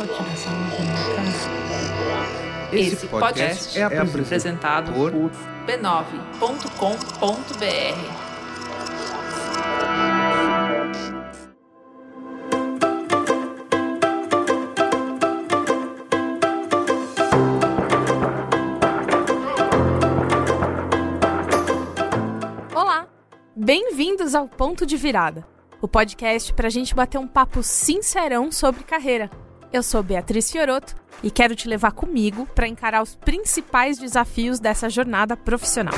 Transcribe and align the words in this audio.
Continuação 0.00 0.52
de 2.70 2.78
Esse 2.78 3.06
podcast 3.06 3.78
é 3.78 3.82
apresentado 3.84 4.94
por 4.94 5.12
b9.com.br. 5.12 6.00
Olá! 22.74 23.06
Bem-vindos 23.54 24.34
ao 24.34 24.48
Ponto 24.48 24.86
de 24.86 24.96
Virada, 24.96 25.46
o 25.82 25.86
podcast 25.86 26.54
para 26.54 26.68
a 26.68 26.70
gente 26.70 26.94
bater 26.94 27.18
um 27.18 27.28
papo 27.28 27.62
sincerão 27.62 28.50
sobre 28.50 28.82
carreira. 28.82 29.30
Eu 29.72 29.84
sou 29.84 30.02
Beatriz 30.02 30.50
Fioroto 30.50 30.96
e 31.22 31.30
quero 31.30 31.54
te 31.54 31.68
levar 31.68 31.92
comigo 31.92 32.44
para 32.44 32.66
encarar 32.66 33.02
os 33.02 33.14
principais 33.14 33.98
desafios 33.98 34.58
dessa 34.58 34.90
jornada 34.90 35.36
profissional. 35.36 35.94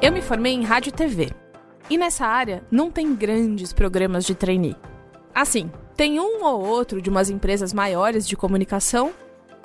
Eu 0.00 0.10
me 0.10 0.20
formei 0.20 0.54
em 0.54 0.64
rádio 0.64 0.88
e 0.88 0.92
TV. 0.92 1.30
E 1.88 1.96
nessa 1.96 2.26
área 2.26 2.64
não 2.68 2.90
tem 2.90 3.14
grandes 3.14 3.72
programas 3.72 4.24
de 4.24 4.34
trainee. 4.34 4.76
Assim, 5.32 5.70
tem 5.96 6.18
um 6.18 6.42
ou 6.42 6.64
outro 6.64 7.00
de 7.00 7.08
umas 7.08 7.30
empresas 7.30 7.72
maiores 7.72 8.26
de 8.26 8.36
comunicação, 8.36 9.12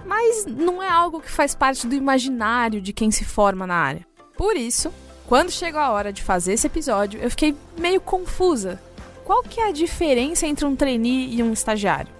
mas 0.06 0.46
não 0.46 0.84
é 0.84 0.90
algo 0.90 1.20
que 1.20 1.32
faz 1.32 1.56
parte 1.56 1.88
do 1.88 1.96
imaginário 1.96 2.80
de 2.80 2.94
quem 2.94 3.10
se 3.10 3.26
forma 3.26 3.66
na 3.66 3.76
área. 3.76 4.06
Por 4.38 4.56
isso, 4.56 4.94
quando 5.28 5.52
chegou 5.52 5.82
a 5.82 5.92
hora 5.92 6.14
de 6.14 6.24
fazer 6.24 6.54
esse 6.54 6.68
episódio, 6.68 7.20
eu 7.20 7.30
fiquei 7.30 7.54
meio 7.78 8.00
confusa. 8.00 8.82
Qual 9.26 9.44
que 9.44 9.60
é 9.60 9.68
a 9.68 9.74
diferença 9.74 10.48
entre 10.48 10.66
um 10.66 10.74
trainee 10.74 11.36
e 11.36 11.44
um 11.44 11.52
estagiário? 11.52 12.12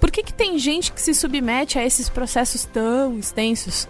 Por 0.00 0.10
que, 0.10 0.22
que 0.22 0.32
tem 0.32 0.58
gente 0.58 0.92
que 0.92 1.00
se 1.00 1.14
submete 1.14 1.78
a 1.78 1.84
esses 1.84 2.08
processos 2.08 2.64
tão 2.64 3.18
extensos? 3.18 3.86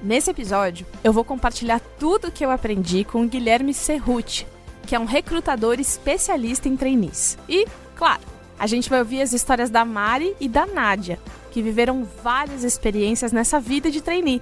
Nesse 0.00 0.30
episódio, 0.30 0.86
eu 1.02 1.12
vou 1.12 1.24
compartilhar 1.24 1.80
tudo 1.98 2.28
o 2.28 2.32
que 2.32 2.44
eu 2.44 2.50
aprendi 2.52 3.04
com 3.04 3.22
o 3.22 3.28
Guilherme 3.28 3.74
Cerruti, 3.74 4.46
que 4.86 4.94
é 4.94 4.98
um 4.98 5.04
recrutador 5.04 5.80
especialista 5.80 6.68
em 6.68 6.76
trainees. 6.76 7.36
E, 7.48 7.66
claro, 7.96 8.22
a 8.56 8.68
gente 8.68 8.88
vai 8.88 9.00
ouvir 9.00 9.20
as 9.20 9.32
histórias 9.32 9.68
da 9.68 9.84
Mari 9.84 10.34
e 10.40 10.48
da 10.48 10.64
Nádia, 10.64 11.18
que 11.50 11.60
viveram 11.60 12.06
várias 12.22 12.62
experiências 12.62 13.32
nessa 13.32 13.58
vida 13.58 13.90
de 13.90 14.00
trainee. 14.00 14.40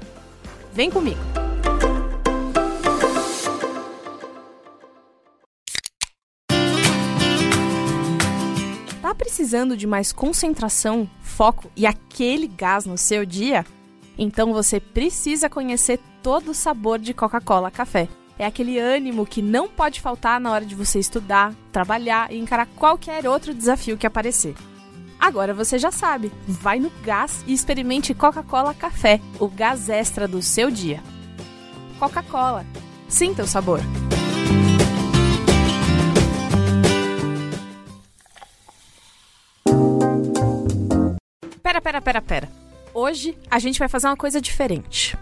Vem 0.72 0.90
comigo! 0.90 1.47
Tá 9.08 9.14
precisando 9.14 9.74
de 9.74 9.86
mais 9.86 10.12
concentração, 10.12 11.08
foco 11.22 11.70
e 11.74 11.86
aquele 11.86 12.46
gás 12.46 12.84
no 12.84 12.98
seu 12.98 13.24
dia? 13.24 13.64
Então 14.18 14.52
você 14.52 14.78
precisa 14.78 15.48
conhecer 15.48 15.98
todo 16.22 16.50
o 16.50 16.54
sabor 16.54 16.98
de 16.98 17.14
Coca-Cola 17.14 17.70
Café. 17.70 18.06
É 18.38 18.44
aquele 18.44 18.78
ânimo 18.78 19.24
que 19.24 19.40
não 19.40 19.66
pode 19.66 20.02
faltar 20.02 20.38
na 20.38 20.52
hora 20.52 20.66
de 20.66 20.74
você 20.74 20.98
estudar, 20.98 21.54
trabalhar 21.72 22.30
e 22.30 22.38
encarar 22.38 22.66
qualquer 22.76 23.26
outro 23.26 23.54
desafio 23.54 23.96
que 23.96 24.06
aparecer. 24.06 24.54
Agora 25.18 25.54
você 25.54 25.78
já 25.78 25.90
sabe, 25.90 26.30
vai 26.46 26.78
no 26.78 26.90
gás 27.02 27.42
e 27.46 27.54
experimente 27.54 28.12
Coca-Cola 28.12 28.74
Café, 28.74 29.22
o 29.40 29.48
gás 29.48 29.88
extra 29.88 30.28
do 30.28 30.42
seu 30.42 30.70
dia. 30.70 31.02
Coca-Cola, 31.98 32.66
sinta 33.08 33.42
o 33.42 33.46
sabor. 33.46 33.80
Pera, 41.88 42.02
pera, 42.02 42.20
pera. 42.20 42.48
Hoje 42.92 43.34
a 43.50 43.58
gente 43.58 43.78
vai 43.78 43.88
fazer 43.88 44.08
uma 44.08 44.16
coisa 44.16 44.42
diferente. 44.42 45.16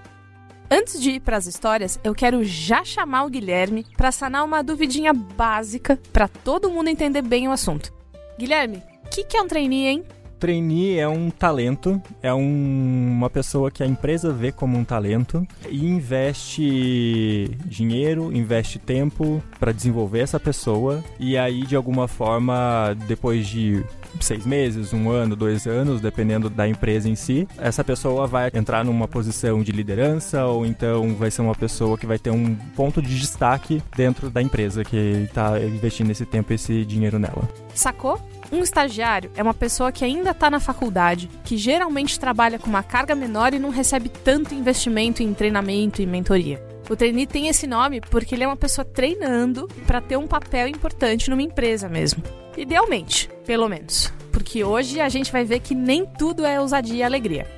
Antes 0.69 1.01
de 1.01 1.13
ir 1.13 1.21
para 1.21 1.37
as 1.37 1.47
histórias, 1.47 1.97
eu 2.03 2.13
quero 2.13 2.43
já 2.43 2.85
chamar 2.85 3.23
o 3.23 3.31
Guilherme 3.31 3.87
para 3.97 4.11
sanar 4.11 4.45
uma 4.45 4.65
duvidinha 4.65 5.13
básica 5.13 5.97
para 6.13 6.27
todo 6.27 6.69
mundo 6.69 6.89
entender 6.89 7.23
bem 7.23 7.47
o 7.47 7.53
assunto. 7.53 7.95
Guilherme, 8.37 8.83
o 9.05 9.09
que, 9.09 9.23
que 9.23 9.37
é 9.37 9.43
um 9.43 9.47
trainee, 9.47 9.87
hein? 9.87 10.05
Trainee 10.39 10.99
é 10.99 11.09
um 11.09 11.31
talento, 11.31 12.01
é 12.23 12.33
um- 12.33 13.09
uma 13.17 13.31
pessoa 13.31 13.71
que 13.71 13.83
a 13.83 13.87
empresa 13.87 14.33
vê 14.33 14.53
como 14.53 14.77
um 14.77 14.85
talento 14.85 15.47
e 15.69 15.85
investe 15.87 17.51
dinheiro, 17.67 18.33
investe 18.35 18.79
tempo 18.79 19.43
para 19.59 19.73
desenvolver 19.73 20.21
essa 20.21 20.39
pessoa 20.39 21.03
e 21.19 21.37
aí 21.37 21.63
de 21.67 21.75
alguma 21.77 22.07
forma 22.09 22.97
depois 23.07 23.47
de 23.47 23.83
seis 24.21 24.47
meses, 24.47 24.93
um 24.93 25.11
ano, 25.11 25.37
dois 25.37 25.67
anos, 25.67 26.01
dependendo 26.01 26.49
da 26.49 26.67
empresa 26.67 27.09
em 27.09 27.15
si, 27.15 27.47
essa 27.59 27.85
pessoa 27.85 28.27
vai 28.27 28.51
entrar 28.55 28.85
numa 28.85 29.07
posição 29.07 29.63
de 29.63 29.73
liderança 29.73 30.45
ou 30.47 30.65
então 30.65 31.15
vai 31.15 31.31
ser 31.31 31.43
uma 31.43 31.55
pessoa 31.55 31.99
que 31.99 32.07
vai 32.07 32.19
ter 32.19 32.31
um 32.31 32.55
ponto 32.75 33.03
de 33.03 33.19
destaque 33.19 33.83
dentro 33.97 34.31
da 34.31 34.41
empresa 34.41 34.85
que 34.85 34.97
está 34.97 35.61
investindo 35.61 36.11
esse 36.11 36.25
tempo, 36.25 36.53
esse 36.53 36.85
dinheiro 36.85 37.19
nela. 37.19 37.47
Sacou? 37.75 38.19
Um 38.51 38.63
estagiário 38.63 39.31
é 39.35 39.43
uma 39.43 39.55
pessoa 39.55 39.91
que 39.91 40.05
ainda 40.05 40.31
está 40.31 40.49
na 40.49 40.61
faculdade, 40.61 41.29
que 41.45 41.57
geralmente 41.57 42.19
trabalha 42.19 42.59
com 42.59 42.69
uma 42.69 42.83
carga 42.83 43.15
menor 43.15 43.53
e 43.53 43.59
não 43.59 43.71
recebe 43.71 44.09
tanto 44.09 44.55
investimento 44.55 45.23
em 45.23 45.35
treinamento 45.35 46.01
e 46.01 46.07
mentoria. 46.07 46.65
O 46.89 46.95
trainee 46.95 47.27
tem 47.27 47.49
esse 47.49 47.67
nome 47.67 48.01
porque 48.01 48.35
ele 48.35 48.45
é 48.45 48.47
uma 48.47 48.57
pessoa 48.57 48.85
treinando 48.85 49.67
para 49.87 50.01
ter 50.01 50.17
um 50.17 50.29
papel 50.29 50.69
importante 50.69 51.29
numa 51.29 51.43
empresa 51.43 51.89
mesmo. 51.89 52.23
Idealmente, 52.57 53.29
pelo 53.45 53.69
menos. 53.69 54.13
Porque 54.31 54.63
hoje 54.63 55.01
a 55.01 55.09
gente 55.09 55.33
vai 55.33 55.45
ver 55.45 55.61
que 55.61 55.75
nem 55.75 56.07
tudo 56.07 56.45
é 56.45 56.61
ousadia 56.61 56.99
e 56.99 57.03
alegria. 57.03 57.51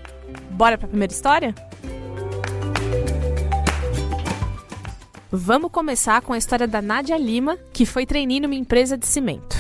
Bora 0.50 0.78
para 0.78 0.87
a 0.87 0.88
primeira 0.88 1.12
história? 1.12 1.55
Vamos 5.31 5.70
começar 5.70 6.22
com 6.22 6.32
a 6.32 6.38
história 6.38 6.66
da 6.66 6.81
Nádia 6.81 7.19
Lima, 7.19 7.59
que 7.75 7.84
foi 7.84 8.06
trainee 8.06 8.41
numa 8.41 8.55
empresa 8.55 8.97
de 8.97 9.06
cimento. 9.06 9.59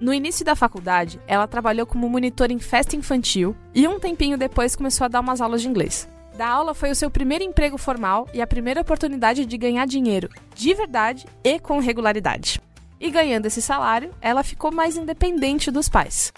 No 0.00 0.14
início 0.14 0.44
da 0.44 0.54
faculdade, 0.54 1.20
ela 1.26 1.48
trabalhou 1.48 1.84
como 1.84 2.08
monitor 2.08 2.50
em 2.50 2.58
festa 2.58 2.94
infantil 2.94 3.56
e 3.74 3.88
um 3.88 3.98
tempinho 3.98 4.38
depois 4.38 4.76
começou 4.76 5.04
a 5.04 5.08
dar 5.08 5.20
umas 5.20 5.40
aulas 5.40 5.60
de 5.60 5.68
inglês. 5.68 6.08
Dar 6.36 6.50
aula 6.50 6.72
foi 6.72 6.90
o 6.92 6.94
seu 6.94 7.10
primeiro 7.10 7.42
emprego 7.42 7.76
formal 7.76 8.28
e 8.32 8.40
a 8.40 8.46
primeira 8.46 8.80
oportunidade 8.80 9.44
de 9.44 9.58
ganhar 9.58 9.86
dinheiro 9.86 10.28
de 10.54 10.72
verdade 10.72 11.26
e 11.42 11.58
com 11.58 11.80
regularidade. 11.80 12.60
E 13.00 13.10
ganhando 13.10 13.46
esse 13.46 13.60
salário, 13.60 14.12
ela 14.20 14.44
ficou 14.44 14.70
mais 14.70 14.96
independente 14.96 15.70
dos 15.70 15.88
pais. 15.88 16.32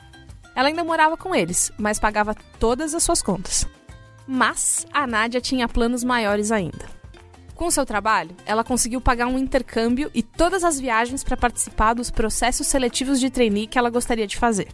Ela 0.55 0.69
ainda 0.69 0.83
morava 0.83 1.17
com 1.17 1.35
eles, 1.35 1.71
mas 1.79 2.01
pagava 2.01 2.35
todas 2.59 2.95
as 2.95 3.03
suas 3.03 3.21
contas. 3.23 3.67
Mas 4.27 4.87
a 4.93 5.07
Nádia 5.07 5.41
tinha 5.41 5.69
planos 5.69 6.03
maiores 6.03 6.51
ainda. 6.51 7.00
Com 7.61 7.71
seu 7.71 7.85
trabalho, 7.85 8.35
ela 8.47 8.65
conseguiu 8.65 9.03
pagar 9.03 9.27
um 9.27 9.39
intercâmbio 9.39 10.11
e 10.15 10.23
todas 10.23 10.65
as 10.65 10.81
viagens 10.81 11.23
para 11.23 11.37
participar 11.37 11.93
dos 11.93 12.11
processos 12.11 12.67
seletivos 12.67 13.21
de 13.21 13.29
trainee 13.29 13.67
que 13.67 13.79
ela 13.79 13.91
gostaria 13.91 14.27
de 14.27 14.39
fazer. 14.39 14.69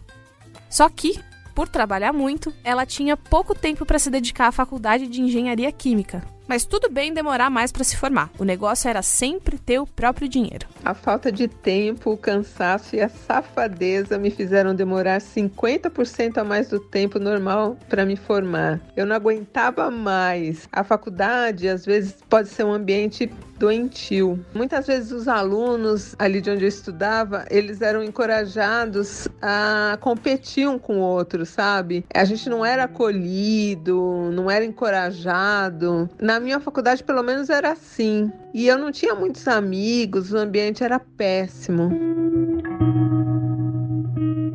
Só 0.69 0.87
que, 0.87 1.19
por 1.53 1.67
trabalhar 1.67 2.13
muito, 2.13 2.53
ela 2.63 2.85
tinha 2.85 3.17
pouco 3.17 3.53
tempo 3.53 3.85
para 3.85 3.99
se 3.99 4.09
dedicar 4.09 4.47
à 4.47 4.53
faculdade 4.53 5.05
de 5.05 5.19
engenharia 5.19 5.69
química. 5.69 6.23
Mas 6.47 6.65
tudo 6.65 6.89
bem 6.89 7.13
demorar 7.13 7.49
mais 7.49 7.71
para 7.71 7.83
se 7.83 7.97
formar. 7.97 8.29
O 8.39 8.43
negócio 8.43 8.89
era 8.89 9.01
sempre 9.01 9.57
ter 9.57 9.79
o 9.79 9.85
próprio 9.85 10.29
dinheiro. 10.29 10.67
A 10.83 10.93
falta 10.93 11.31
de 11.31 11.47
tempo, 11.47 12.11
o 12.11 12.17
cansaço 12.17 12.95
e 12.95 13.01
a 13.01 13.09
safadeza 13.09 14.17
me 14.17 14.31
fizeram 14.31 14.73
demorar 14.73 15.19
50% 15.19 16.37
a 16.37 16.43
mais 16.43 16.69
do 16.69 16.79
tempo 16.79 17.19
normal 17.19 17.77
para 17.89 18.05
me 18.05 18.15
formar. 18.15 18.79
Eu 18.95 19.05
não 19.05 19.15
aguentava 19.15 19.91
mais. 19.91 20.67
A 20.71 20.83
faculdade, 20.83 21.67
às 21.67 21.85
vezes, 21.85 22.15
pode 22.29 22.47
ser 22.47 22.63
um 22.63 22.71
ambiente 22.71 23.29
doentio. 23.57 24.43
Muitas 24.53 24.87
vezes 24.87 25.11
os 25.11 25.27
alunos 25.27 26.15
ali 26.17 26.41
de 26.41 26.49
onde 26.49 26.63
eu 26.63 26.69
estudava, 26.69 27.45
eles 27.49 27.81
eram 27.81 28.03
encorajados 28.03 29.27
a 29.41 29.97
competir 30.01 30.67
um 30.67 30.79
com 30.79 30.99
o 30.99 31.01
outro, 31.01 31.45
sabe? 31.45 32.05
A 32.13 32.25
gente 32.25 32.49
não 32.49 32.65
era 32.65 32.83
acolhido, 32.83 34.29
não 34.31 34.49
era 34.49 34.63
encorajado. 34.63 36.09
Na 36.19 36.39
minha 36.39 36.59
faculdade, 36.59 37.03
pelo 37.03 37.23
menos, 37.23 37.49
era 37.49 37.71
assim. 37.71 38.31
E 38.53 38.67
eu 38.67 38.77
não 38.77 38.91
tinha 38.91 39.13
muitos 39.15 39.47
amigos, 39.47 40.31
o 40.31 40.37
ambiente 40.37 40.83
era 40.83 40.99
péssimo. 40.99 41.91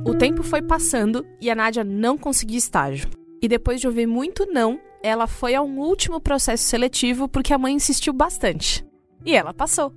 O 0.05 0.15
tempo 0.15 0.43
foi 0.43 0.63
passando 0.63 1.25
e 1.41 1.51
a 1.51 1.55
Nádia 1.55 1.83
não 1.85 2.19
conseguia 2.19 2.59
estágio. 2.59 3.09
E 3.41 3.49
depois 3.49 3.81
de 3.81 3.87
ouvir 3.87 4.07
muito 4.07 4.47
não, 4.47 4.79
ela 5.03 5.27
foi 5.27 5.55
a 5.55 5.63
um 5.63 5.81
último 5.81 6.21
processo 6.21 6.65
seletivo 6.65 7.29
porque 7.29 7.53
a 7.53 7.59
mãe 7.59 7.75
insistiu 7.75 8.13
bastante. 8.13 8.85
E 9.25 9.35
ela 9.35 9.55
passou. 9.55 9.93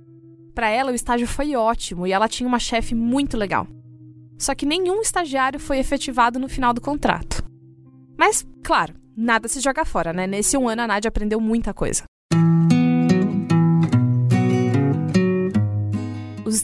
Para 0.54 0.68
ela, 0.68 0.92
o 0.92 0.94
estágio 0.94 1.26
foi 1.26 1.54
ótimo 1.54 2.06
e 2.06 2.12
ela 2.12 2.28
tinha 2.28 2.48
uma 2.48 2.58
chefe 2.58 2.94
muito 2.94 3.36
legal. 3.36 3.66
Só 4.38 4.54
que 4.54 4.66
nenhum 4.66 5.00
estagiário 5.00 5.58
foi 5.58 5.78
efetivado 5.78 6.38
no 6.38 6.48
final 6.48 6.72
do 6.72 6.80
contrato. 6.80 7.44
Mas, 8.16 8.46
claro, 8.62 8.94
nada 9.16 9.48
se 9.48 9.60
joga 9.60 9.84
fora, 9.84 10.12
né? 10.12 10.26
Nesse 10.26 10.56
um 10.56 10.68
ano 10.68 10.82
a 10.82 10.86
Nádia 10.86 11.08
aprendeu 11.08 11.40
muita 11.40 11.74
coisa. 11.74 12.04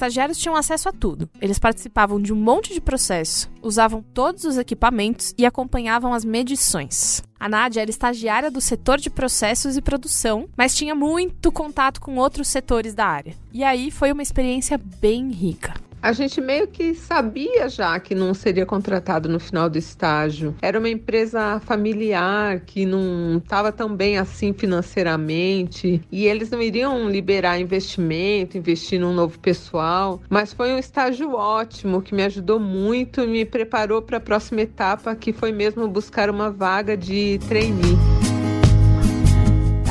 Estagiários 0.02 0.38
tinham 0.38 0.56
acesso 0.56 0.88
a 0.88 0.92
tudo. 0.92 1.28
Eles 1.40 1.58
participavam 1.58 2.20
de 2.20 2.32
um 2.32 2.36
monte 2.36 2.74
de 2.74 2.80
processo, 2.80 3.48
usavam 3.62 4.02
todos 4.02 4.44
os 4.44 4.58
equipamentos 4.58 5.32
e 5.38 5.46
acompanhavam 5.46 6.12
as 6.12 6.24
medições. 6.24 7.22
A 7.38 7.48
Nádia 7.48 7.82
era 7.82 7.90
estagiária 7.90 8.50
do 8.50 8.60
setor 8.60 8.98
de 8.98 9.10
processos 9.10 9.76
e 9.76 9.82
produção, 9.82 10.48
mas 10.56 10.74
tinha 10.74 10.94
muito 10.94 11.52
contato 11.52 12.00
com 12.00 12.16
outros 12.16 12.48
setores 12.48 12.94
da 12.94 13.06
área. 13.06 13.34
E 13.52 13.62
aí 13.62 13.90
foi 13.90 14.10
uma 14.10 14.22
experiência 14.22 14.78
bem 14.78 15.30
rica 15.30 15.74
a 16.02 16.12
gente 16.12 16.40
meio 16.40 16.66
que 16.66 16.94
sabia 16.94 17.68
já 17.68 17.98
que 18.00 18.14
não 18.14 18.34
seria 18.34 18.66
contratado 18.66 19.28
no 19.28 19.38
final 19.38 19.70
do 19.70 19.78
estágio. 19.78 20.54
Era 20.60 20.78
uma 20.78 20.88
empresa 20.88 21.60
familiar 21.60 22.60
que 22.60 22.84
não 22.84 23.38
estava 23.38 23.70
tão 23.70 23.94
bem 23.94 24.18
assim 24.18 24.52
financeiramente 24.52 26.02
e 26.10 26.26
eles 26.26 26.50
não 26.50 26.60
iriam 26.60 27.08
liberar 27.08 27.60
investimento, 27.60 28.58
investir 28.58 28.98
num 28.98 29.14
novo 29.14 29.38
pessoal. 29.38 30.20
Mas 30.28 30.52
foi 30.52 30.72
um 30.72 30.78
estágio 30.78 31.34
ótimo 31.34 32.02
que 32.02 32.14
me 32.14 32.24
ajudou 32.24 32.58
muito 32.58 33.20
e 33.22 33.26
me 33.26 33.44
preparou 33.44 34.02
para 34.02 34.16
a 34.16 34.20
próxima 34.20 34.62
etapa, 34.62 35.14
que 35.14 35.32
foi 35.32 35.52
mesmo 35.52 35.86
buscar 35.86 36.28
uma 36.28 36.50
vaga 36.50 36.96
de 36.96 37.38
trainee. 37.48 38.11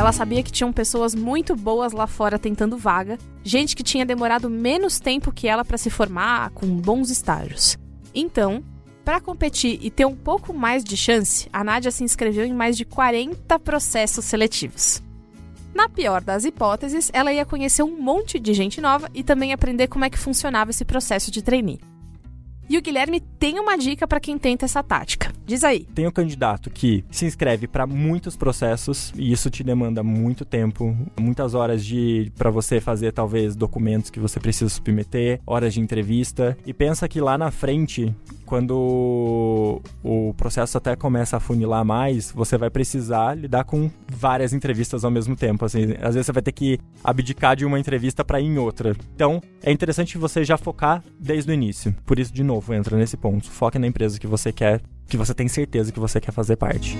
Ela 0.01 0.12
sabia 0.12 0.42
que 0.42 0.51
tinham 0.51 0.74
pessoas 0.74 1.13
muito 1.13 1.56
boas 1.56 1.94
lá 1.94 2.07
fora 2.07 2.39
tentando 2.39 2.75
vaga, 2.75 3.19
gente 3.44 3.75
que 3.75 3.83
tinha 3.83 4.03
demorado 4.03 4.50
menos 4.50 5.00
tempo 5.00 5.31
que 5.31 5.48
ela 5.48 5.63
para 5.63 5.77
se 5.77 5.92
formar, 5.92 6.50
com 6.56 6.65
bons 6.65 7.12
estágios. 7.12 7.77
Então, 8.12 8.63
para 9.06 9.21
competir 9.21 9.77
e 9.80 9.92
ter 9.92 10.06
um 10.07 10.15
pouco 10.15 10.56
mais 10.56 10.83
de 10.83 10.98
chance, 10.98 11.48
a 11.53 11.63
Nádia 11.63 11.92
se 11.92 12.03
inscreveu 12.03 12.45
em 12.45 12.51
mais 12.51 12.75
de 12.75 12.83
40 12.83 13.59
processos 13.59 14.25
seletivos. 14.25 15.03
Na 15.71 15.88
pior 15.88 16.19
das 16.24 16.45
hipóteses, 16.45 17.12
ela 17.13 17.31
ia 17.31 17.45
conhecer 17.45 17.83
um 17.83 18.01
monte 18.01 18.39
de 18.39 18.56
gente 18.56 18.81
nova 18.81 19.07
e 19.13 19.24
também 19.24 19.53
aprender 19.53 19.88
como 19.88 20.03
é 20.03 20.09
que 20.09 20.18
funcionava 20.18 20.71
esse 20.71 20.83
processo 20.83 21.30
de 21.30 21.44
trainee. 21.44 21.80
E 22.71 22.77
o 22.77 22.81
Guilherme 22.81 23.19
tem 23.19 23.59
uma 23.59 23.77
dica 23.77 24.07
para 24.07 24.18
quem 24.18 24.38
tenta 24.38 24.63
essa 24.63 24.81
tática. 24.81 25.33
Diz 25.45 25.62
aí. 25.62 25.83
Tem 25.94 26.07
um 26.07 26.12
candidato 26.12 26.69
que 26.69 27.03
se 27.12 27.25
inscreve 27.25 27.68
para 27.68 27.85
muitos 27.85 28.38
processos 28.38 29.12
e 29.18 29.29
isso 29.29 29.50
te 29.50 29.62
demanda 29.62 30.01
muito 30.01 30.45
tempo, 30.45 30.95
muitas 31.19 31.53
horas 31.53 31.83
de 31.85 32.31
para 32.38 32.50
você 32.50 32.79
fazer 32.79 33.12
talvez 33.12 33.57
documentos 33.57 34.09
que 34.09 34.21
você 34.21 34.39
precisa 34.39 34.69
submeter, 34.69 35.41
horas 35.45 35.73
de 35.73 35.81
entrevista 35.81 36.57
e 36.65 36.73
pensa 36.73 37.09
que 37.09 37.19
lá 37.19 37.38
na 37.38 37.51
frente 37.51 38.15
quando 38.51 39.81
o 40.03 40.33
processo 40.36 40.77
até 40.77 40.94
começa 40.94 41.38
a 41.38 41.39
funilar 41.39 41.86
mais, 41.86 42.33
você 42.33 42.57
vai 42.57 42.69
precisar 42.69 43.33
lidar 43.33 43.63
com 43.63 43.89
várias 44.09 44.51
entrevistas 44.51 45.06
ao 45.06 45.09
mesmo 45.09 45.38
tempo. 45.38 45.63
Assim, 45.63 45.94
às 46.01 46.15
vezes 46.15 46.25
você 46.25 46.33
vai 46.33 46.44
ter 46.44 46.51
que 46.51 46.77
abdicar 47.01 47.56
de 47.56 47.65
uma 47.65 47.80
entrevista 47.80 48.25
para 48.25 48.42
ir 48.42 48.48
em 48.48 48.57
outra. 48.57 48.94
Então, 49.15 49.42
é 49.63 49.71
interessante 49.71 50.18
você 50.18 50.44
já 50.44 50.57
focar 50.57 51.01
desde 51.18 51.50
o 51.50 51.53
início. 51.53 51.95
Por 52.06 52.19
isso, 52.19 52.33
de 52.33 52.44
novo, 52.44 52.74
entra 52.74 52.98
nesse 52.98 53.15
ponto. 53.15 53.50
Foque 53.50 53.80
na 53.80 53.88
empresa 53.88 54.19
que 54.19 54.27
você 54.27 54.51
quer, 54.51 54.81
que 55.07 55.15
você 55.15 55.33
tem 55.33 55.48
certeza 55.48 55.89
que 55.89 56.00
você 56.00 56.19
quer 56.19 56.33
fazer 56.33 56.57
parte. 56.57 56.98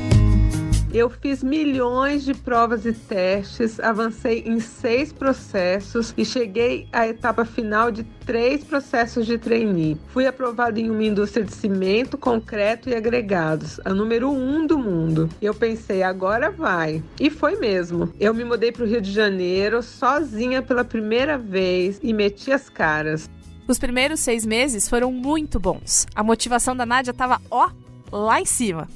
Eu 0.94 1.10
fiz 1.10 1.42
milhões 1.42 2.26
de 2.26 2.34
provas 2.34 2.86
e 2.86 2.92
testes, 2.92 3.80
avancei 3.80 4.44
em 4.46 4.60
seis 4.60 5.14
processos 5.14 6.14
e 6.18 6.26
cheguei 6.26 6.86
à 6.92 7.08
etapa 7.08 7.46
final 7.46 7.90
de 7.90 8.04
três 8.26 8.62
processos 8.62 9.26
de 9.26 9.38
trainee. 9.38 9.98
Fui 10.08 10.28
aprovado 10.28 10.82
em 10.82 10.90
uma 10.90 11.04
indústria 11.04 11.46
de 11.46 11.54
cimento, 11.54 12.18
concreto 12.18 12.90
e 12.90 12.96
agregados, 12.96 13.80
a 13.86 13.94
número 13.94 14.30
um 14.30 14.68
do 14.68 14.78
mundo. 14.78 15.30
Eu 15.42 15.54
pensei, 15.54 16.04
agora 16.04 16.52
vai. 16.52 17.02
E 17.18 17.30
foi 17.30 17.56
mesmo. 17.56 18.12
Eu 18.20 18.34
me 18.34 18.44
mudei 18.44 18.74
para 18.74 18.84
o 18.84 18.88
Rio 18.88 19.00
de 19.00 19.14
Janeiro 19.14 19.82
sozinha 19.82 20.62
pela 20.62 20.84
primeira 20.84 21.38
vez 21.38 22.02
e 22.04 22.12
meti 22.12 22.52
as 22.52 22.70
caras. 22.70 23.30
Os 23.66 23.80
primeiros 23.80 24.20
seis 24.20 24.46
meses 24.46 24.90
foram 24.90 25.10
muito 25.10 25.58
bons. 25.58 26.06
A 26.14 26.22
motivação 26.22 26.76
da 26.76 26.86
Nádia 26.86 27.12
estava, 27.12 27.40
ó, 27.50 27.70
lá 28.12 28.42
em 28.42 28.46
cima. 28.46 28.90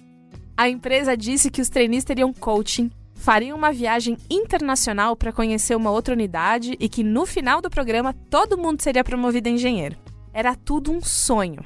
A 0.58 0.70
empresa 0.70 1.18
disse 1.18 1.52
que 1.52 1.62
os 1.62 1.68
trainees 1.68 2.06
teriam 2.06 2.32
coaching, 2.32 2.90
fariam 3.14 3.58
uma 3.58 3.74
viagem 3.74 4.18
internacional 4.30 5.16
para 5.16 5.34
conhecer 5.34 5.76
uma 5.76 5.92
outra 5.92 6.14
unidade 6.14 6.78
e 6.80 6.88
que 6.88 7.04
no 7.04 7.26
final 7.26 7.62
do 7.62 7.70
programa 7.70 8.14
todo 8.30 8.58
mundo 8.58 8.82
seria 8.82 9.04
promovido 9.04 9.50
a 9.50 9.52
engenheiro. 9.52 9.98
Era 10.34 10.56
tudo 10.56 10.92
um 10.92 11.02
sonho. 11.02 11.64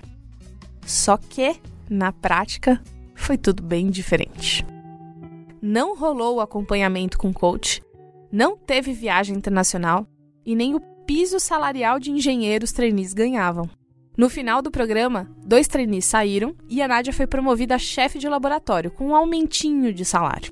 Só 0.86 1.18
que, 1.18 1.56
na 1.89 2.12
prática, 2.12 2.81
foi 3.13 3.38
tudo 3.38 3.62
bem 3.62 3.91
diferente. 3.91 4.65
Não 5.62 5.95
rolou 5.95 6.38
o 6.38 6.41
acompanhamento 6.41 7.18
com 7.18 7.31
coach, 7.31 7.81
não 8.31 8.57
teve 8.57 8.94
viagem 8.94 9.36
internacional 9.36 10.07
e 10.45 10.56
nem 10.56 10.74
o 10.74 10.80
piso 11.06 11.39
salarial 11.39 12.00
de 12.00 12.12
engenheiros 12.12 12.71
trainees 12.71 13.13
ganhavam. 13.13 13.69
No 14.19 14.27
final 14.27 14.62
do 14.62 14.69
programa, 14.69 15.33
dois 15.45 15.66
trainees 15.66 16.04
saíram 16.04 16.54
e 16.68 16.81
a 16.81 16.89
Nádia 16.89 17.13
foi 17.13 17.25
promovida 17.25 17.75
a 17.75 17.80
chefe 17.80 18.19
de 18.19 18.27
laboratório, 18.27 18.92
com 18.92 19.07
um 19.07 19.16
aumentinho 19.16 19.94
de 19.94 20.04
salário. 20.04 20.51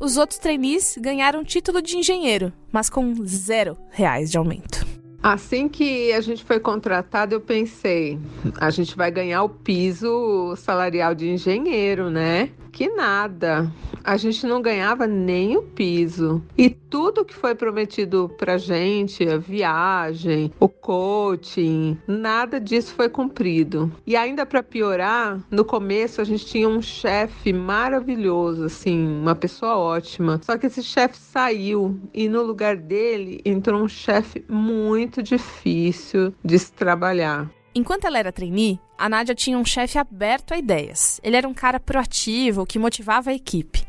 Os 0.00 0.16
outros 0.16 0.38
trainees 0.38 0.96
ganharam 0.96 1.42
título 1.42 1.82
de 1.82 1.96
engenheiro, 1.96 2.52
mas 2.70 2.88
com 2.88 3.12
zero 3.26 3.76
reais 3.90 4.30
de 4.30 4.38
aumento. 4.38 4.86
Assim 5.20 5.68
que 5.68 6.12
a 6.12 6.20
gente 6.20 6.44
foi 6.44 6.60
contratado, 6.60 7.34
eu 7.34 7.40
pensei, 7.40 8.20
a 8.60 8.70
gente 8.70 8.96
vai 8.96 9.10
ganhar 9.10 9.42
o 9.42 9.48
piso 9.48 10.54
salarial 10.54 11.12
de 11.12 11.28
engenheiro, 11.28 12.08
né? 12.08 12.50
Que 12.72 12.88
nada 12.88 13.70
a 14.04 14.16
gente 14.16 14.46
não 14.46 14.62
ganhava 14.62 15.06
nem 15.06 15.56
o 15.56 15.62
piso. 15.62 16.42
E 16.56 16.70
tudo 16.70 17.24
que 17.24 17.34
foi 17.34 17.54
prometido 17.54 18.30
pra 18.38 18.58
gente, 18.58 19.28
a 19.28 19.36
viagem, 19.36 20.52
o 20.58 20.68
coaching, 20.68 21.98
nada 22.06 22.60
disso 22.60 22.94
foi 22.94 23.08
cumprido. 23.08 23.92
E 24.06 24.16
ainda 24.16 24.46
para 24.46 24.62
piorar, 24.62 25.40
no 25.50 25.64
começo 25.64 26.20
a 26.20 26.24
gente 26.24 26.46
tinha 26.46 26.68
um 26.68 26.80
chefe 26.80 27.52
maravilhoso, 27.52 28.64
assim, 28.64 29.06
uma 29.06 29.34
pessoa 29.34 29.76
ótima. 29.76 30.40
Só 30.42 30.56
que 30.56 30.66
esse 30.66 30.82
chefe 30.82 31.16
saiu 31.18 32.00
e 32.14 32.28
no 32.28 32.42
lugar 32.42 32.76
dele 32.76 33.40
entrou 33.44 33.82
um 33.82 33.88
chefe 33.88 34.44
muito 34.48 35.22
difícil 35.22 36.32
de 36.44 36.58
se 36.58 36.72
trabalhar. 36.72 37.50
Enquanto 37.72 38.04
ela 38.04 38.18
era 38.18 38.32
trainee, 38.32 38.80
a 39.00 39.08
Nádia 39.08 39.34
tinha 39.34 39.56
um 39.56 39.64
chefe 39.64 39.98
aberto 39.98 40.52
a 40.52 40.58
ideias. 40.58 41.18
Ele 41.24 41.34
era 41.34 41.48
um 41.48 41.54
cara 41.54 41.80
proativo 41.80 42.66
que 42.66 42.78
motivava 42.78 43.30
a 43.30 43.34
equipe. 43.34 43.82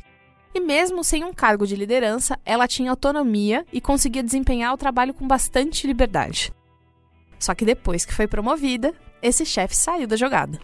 E 0.55 0.59
mesmo 0.61 1.03
sem 1.03 1.25
um 1.25 1.33
cargo 1.33 1.67
de 1.67 1.75
liderança, 1.75 2.39
ela 2.45 2.65
tinha 2.65 2.89
autonomia 2.89 3.65
e 3.73 3.81
conseguia 3.81 4.23
desempenhar 4.23 4.73
o 4.73 4.77
trabalho 4.77 5.13
com 5.13 5.27
bastante 5.27 5.85
liberdade. 5.85 6.53
Só 7.37 7.53
que 7.53 7.65
depois 7.65 8.05
que 8.05 8.13
foi 8.13 8.25
promovida, 8.25 8.93
esse 9.21 9.45
chefe 9.45 9.75
saiu 9.75 10.07
da 10.07 10.15
jogada. 10.15 10.61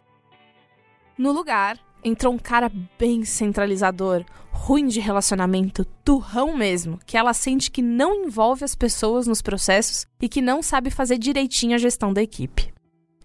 No 1.18 1.34
lugar, 1.34 1.77
entrou 2.01 2.34
um 2.34 2.39
cara 2.39 2.72
bem 2.98 3.25
centralizador, 3.25 4.24
ruim 4.50 4.88
de 4.88 5.01
relacionamento, 5.01 5.84
turrão 6.06 6.56
mesmo, 6.56 7.01
que 7.06 7.18
ela 7.18 7.34
sente 7.34 7.70
que 7.70 7.82
não 7.82 8.24
envolve 8.24 8.63
as 8.63 8.75
pessoas 8.75 9.27
nos 9.27 9.42
processos 9.42 10.06
e 10.22 10.30
que 10.30 10.42
não 10.42 10.63
sabe 10.63 10.89
fazer 10.89 11.18
direitinho 11.18 11.75
a 11.75 11.77
gestão 11.77 12.13
da 12.13 12.24
equipe. 12.24 12.76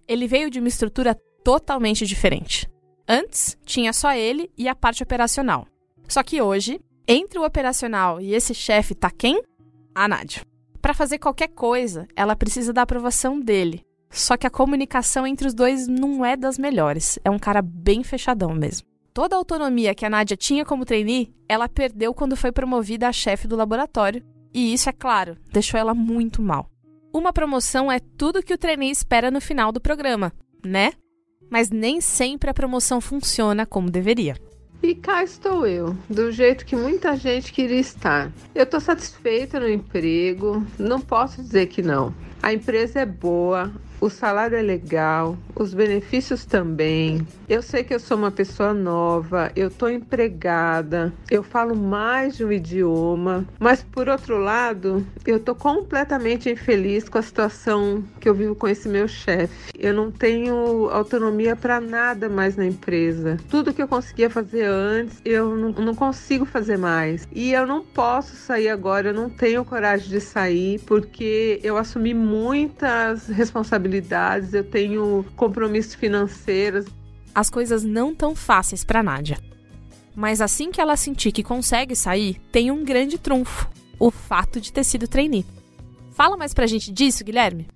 Ele 0.06 0.26
veio 0.26 0.50
de 0.50 0.58
uma 0.58 0.68
estrutura 0.68 1.14
totalmente 1.44 2.06
diferente. 2.06 2.68
Antes, 3.08 3.56
tinha 3.64 3.92
só 3.92 4.12
ele 4.12 4.50
e 4.56 4.68
a 4.68 4.74
parte 4.74 5.02
operacional. 5.02 5.66
Só 6.08 6.22
que 6.22 6.40
hoje, 6.40 6.80
entre 7.06 7.38
o 7.38 7.44
operacional 7.44 8.20
e 8.20 8.34
esse 8.34 8.54
chefe 8.54 8.94
tá 8.94 9.10
quem? 9.10 9.42
A 9.94 10.06
Nádia. 10.06 10.42
Para 10.80 10.94
fazer 10.94 11.18
qualquer 11.18 11.48
coisa, 11.48 12.06
ela 12.16 12.36
precisa 12.36 12.72
da 12.72 12.82
aprovação 12.82 13.38
dele. 13.38 13.84
Só 14.10 14.36
que 14.36 14.46
a 14.46 14.50
comunicação 14.50 15.26
entre 15.26 15.46
os 15.46 15.54
dois 15.54 15.88
não 15.88 16.24
é 16.24 16.36
das 16.36 16.58
melhores. 16.58 17.18
É 17.24 17.30
um 17.30 17.38
cara 17.38 17.62
bem 17.62 18.02
fechadão 18.02 18.52
mesmo. 18.52 18.86
Toda 19.14 19.36
a 19.36 19.38
autonomia 19.38 19.94
que 19.94 20.06
a 20.06 20.10
Nádia 20.10 20.36
tinha 20.36 20.64
como 20.64 20.84
trainee, 20.84 21.34
ela 21.48 21.68
perdeu 21.68 22.14
quando 22.14 22.36
foi 22.36 22.50
promovida 22.50 23.08
a 23.08 23.12
chefe 23.12 23.46
do 23.46 23.56
laboratório. 23.56 24.22
E 24.54 24.72
isso, 24.72 24.88
é 24.88 24.92
claro, 24.92 25.36
deixou 25.50 25.78
ela 25.78 25.94
muito 25.94 26.42
mal. 26.42 26.68
Uma 27.12 27.30
promoção 27.30 27.92
é 27.92 27.98
tudo 27.98 28.42
que 28.42 28.54
o 28.54 28.58
trainee 28.58 28.90
espera 28.90 29.30
no 29.30 29.38
final 29.38 29.70
do 29.70 29.80
programa, 29.80 30.32
né? 30.64 30.92
Mas 31.50 31.68
nem 31.68 32.00
sempre 32.00 32.48
a 32.48 32.54
promoção 32.54 33.02
funciona 33.02 33.66
como 33.66 33.90
deveria. 33.90 34.34
E 34.82 34.94
cá 34.94 35.22
estou 35.22 35.66
eu, 35.66 35.94
do 36.08 36.32
jeito 36.32 36.64
que 36.64 36.74
muita 36.74 37.14
gente 37.14 37.52
queria 37.52 37.78
estar. 37.78 38.32
Eu 38.54 38.64
estou 38.64 38.80
satisfeita 38.80 39.60
no 39.60 39.68
emprego, 39.68 40.66
não 40.78 41.02
posso 41.02 41.42
dizer 41.42 41.66
que 41.66 41.82
não. 41.82 42.14
A 42.42 42.54
empresa 42.54 43.00
é 43.00 43.06
boa, 43.06 43.70
o 44.02 44.10
salário 44.10 44.58
é 44.58 44.62
legal, 44.62 45.38
os 45.54 45.72
benefícios 45.72 46.44
também. 46.44 47.24
Eu 47.48 47.62
sei 47.62 47.84
que 47.84 47.94
eu 47.94 48.00
sou 48.00 48.16
uma 48.16 48.32
pessoa 48.32 48.74
nova, 48.74 49.52
eu 49.54 49.68
estou 49.68 49.88
empregada, 49.88 51.12
eu 51.30 51.44
falo 51.44 51.76
mais 51.76 52.36
de 52.36 52.44
um 52.44 52.50
idioma, 52.50 53.46
mas 53.60 53.80
por 53.80 54.08
outro 54.08 54.38
lado, 54.38 55.06
eu 55.24 55.36
estou 55.36 55.54
completamente 55.54 56.50
infeliz 56.50 57.08
com 57.08 57.18
a 57.18 57.22
situação 57.22 58.02
que 58.18 58.28
eu 58.28 58.34
vivo 58.34 58.56
com 58.56 58.66
esse 58.66 58.88
meu 58.88 59.06
chefe. 59.06 59.70
Eu 59.78 59.94
não 59.94 60.10
tenho 60.10 60.88
autonomia 60.90 61.54
para 61.54 61.80
nada 61.80 62.28
mais 62.28 62.56
na 62.56 62.66
empresa. 62.66 63.36
Tudo 63.48 63.72
que 63.72 63.82
eu 63.82 63.86
conseguia 63.86 64.28
fazer 64.28 64.64
antes, 64.64 65.20
eu 65.24 65.54
não, 65.54 65.70
não 65.70 65.94
consigo 65.94 66.44
fazer 66.44 66.76
mais. 66.76 67.28
E 67.30 67.52
eu 67.52 67.64
não 67.68 67.84
posso 67.84 68.34
sair 68.34 68.68
agora, 68.68 69.10
eu 69.10 69.14
não 69.14 69.30
tenho 69.30 69.64
coragem 69.64 70.08
de 70.08 70.20
sair 70.20 70.80
porque 70.86 71.60
eu 71.62 71.76
assumi 71.76 72.12
muitas 72.12 73.28
responsabilidades, 73.28 73.91
eu 74.54 74.64
tenho 74.64 75.24
compromissos 75.36 75.94
financeiros. 75.94 76.86
As 77.34 77.50
coisas 77.50 77.84
não 77.84 78.14
tão 78.14 78.34
fáceis 78.34 78.84
para 78.84 79.02
Nádia. 79.02 79.38
Mas 80.14 80.40
assim 80.40 80.70
que 80.70 80.80
ela 80.80 80.96
sentir 80.96 81.32
que 81.32 81.42
consegue 81.42 81.96
sair, 81.96 82.40
tem 82.50 82.70
um 82.70 82.84
grande 82.84 83.18
trunfo: 83.18 83.68
o 83.98 84.10
fato 84.10 84.60
de 84.60 84.72
ter 84.72 84.84
sido 84.84 85.08
trainee. 85.08 85.46
Fala 86.12 86.36
mais 86.36 86.52
pra 86.52 86.66
gente 86.66 86.92
disso, 86.92 87.24
Guilherme 87.24 87.66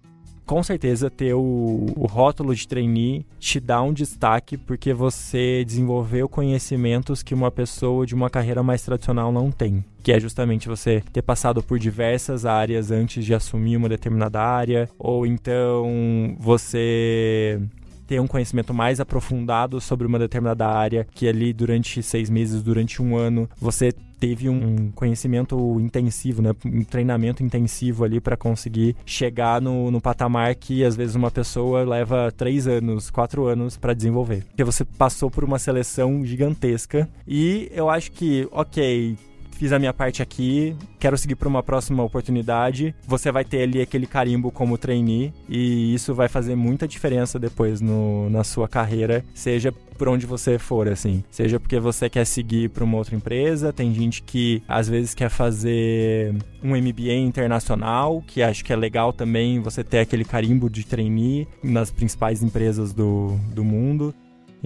com 0.47 0.62
certeza 0.62 1.11
ter 1.11 1.35
o, 1.35 1.87
o, 1.97 2.07
rótulo 2.07 2.55
de 2.55 2.67
trainee 2.67 3.26
te 3.38 3.59
dá 3.59 3.83
um 3.83 3.93
destaque 3.93 4.57
porque 4.57 4.95
você 4.95 5.65
desenvolveu 5.65 6.29
conhecimentos 6.29 7.23
que 7.23 7.35
uma 7.35 7.50
pessoa 7.50 8.07
de 8.07 8.15
uma 8.15 8.31
carreira 8.31 8.62
mais 8.62 8.83
tradicional 8.83 9.33
não 9.33 9.50
tem. 9.50 9.85
Que 10.03 10.12
é 10.12 10.21
justamente 10.21 10.69
você 10.69 11.03
ter 11.12 11.23
passado 11.23 11.62
por 11.62 11.81
diversas 11.81 12.47
áreas 12.47 12.93
antes 12.93 13.25
de 13.25 13.35
assumir 13.35 13.76
uma 13.76 13.88
determinada 13.88 14.41
área, 14.41 14.88
ou 14.97 15.26
então 15.26 16.37
você 16.38 17.61
ter 18.07 18.21
um 18.21 18.27
conhecimento 18.27 18.73
mais 18.73 19.01
aprofundado 19.01 19.81
sobre 19.81 20.07
uma 20.07 20.19
determinada 20.19 20.67
área, 20.67 21.07
que 21.15 21.29
ali 21.29 21.53
durante 21.53 22.03
seis 22.03 22.31
meses, 22.31 22.63
durante 22.63 23.03
um 23.03 23.17
ano, 23.17 23.49
você 23.61 23.93
teve 24.19 24.49
um 24.49 24.91
conhecimento 24.93 25.79
intensivo, 25.79 26.41
né? 26.41 26.51
um 26.65 26.83
treinamento 26.85 27.43
intensivo 27.43 28.05
ali 28.05 28.21
para 28.21 28.37
conseguir 28.37 28.97
chegar 29.05 29.61
no, 29.61 29.91
no 29.91 30.01
patamar 30.01 30.55
que 30.55 30.85
às 30.85 30.97
vezes 30.97 31.15
uma 31.15 31.31
pessoa 31.31 31.85
leva 31.85 32.33
três 32.33 32.67
anos, 32.67 33.11
quatro 33.11 33.47
anos 33.47 33.77
para 33.77 33.93
desenvolver. 33.95 34.45
Porque 34.45 34.65
você 34.65 34.85
passou 34.85 35.31
por 35.31 35.45
uma 35.45 35.59
seleção 35.59 36.25
gigantesca 36.25 37.09
e 37.27 37.71
eu 37.73 37.91
acho 37.91 38.13
que, 38.13 38.49
ok, 38.51 39.17
fiz 39.57 39.73
a 39.73 39.79
minha 39.79 39.93
parte 39.93 40.23
aqui, 40.23 40.77
quero 41.01 41.17
seguir 41.17 41.35
para 41.35 41.49
uma 41.49 41.63
próxima 41.63 42.03
oportunidade. 42.03 42.95
Você 43.07 43.33
vai 43.33 43.45
ter 43.45 43.63
ali 43.63 43.81
aquele 43.81 44.07
carimbo 44.07 44.51
como 44.51 44.77
trainee 44.77 45.33
e 45.49 45.95
isso 45.95 46.15
vai 46.15 46.29
fazer 46.29 46.55
muita 46.55 46.87
diferença 46.87 47.39
depois 47.39 47.81
no, 47.81 48.29
na 48.29 48.45
sua 48.45 48.69
carreira, 48.69 49.25
seja 49.35 49.73
por 49.97 50.09
onde 50.09 50.27
você 50.27 50.59
for, 50.59 50.89
assim. 50.89 51.25
Seja 51.31 51.59
porque 51.59 51.81
você 51.81 52.11
quer 52.11 52.27
seguir 52.27 52.69
para 52.69 52.85
uma 52.85 52.99
outra 52.99 53.17
empresa, 53.17 53.73
tem 53.73 53.95
gente 53.95 54.23
que 54.23 54.63
às 54.69 54.89
vezes 54.89 55.15
quer 55.15 55.31
fazer 55.31 56.35
um 56.63 56.77
MBA 56.77 57.15
internacional, 57.15 58.23
que 58.27 58.43
acho 58.43 58.63
que 58.63 58.73
é 58.73 58.77
legal 58.77 59.11
também 59.13 59.59
você 59.61 59.83
ter 59.83 60.01
aquele 60.01 60.25
carimbo 60.25 60.69
de 60.69 60.85
trainee 60.85 61.49
nas 61.63 61.91
principais 61.91 62.43
empresas 62.43 62.93
do, 62.93 63.39
do 63.55 63.65
mundo. 63.65 64.15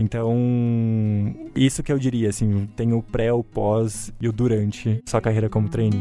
Então, 0.00 0.34
isso 1.54 1.82
que 1.82 1.92
eu 1.92 1.98
diria, 1.98 2.30
assim, 2.30 2.66
tem 2.74 2.94
o 2.94 3.02
pré, 3.02 3.30
o 3.34 3.44
pós 3.44 4.10
e 4.18 4.26
o 4.26 4.32
durante 4.32 5.02
sua 5.06 5.20
carreira 5.20 5.50
como 5.50 5.68
trainee. 5.68 6.00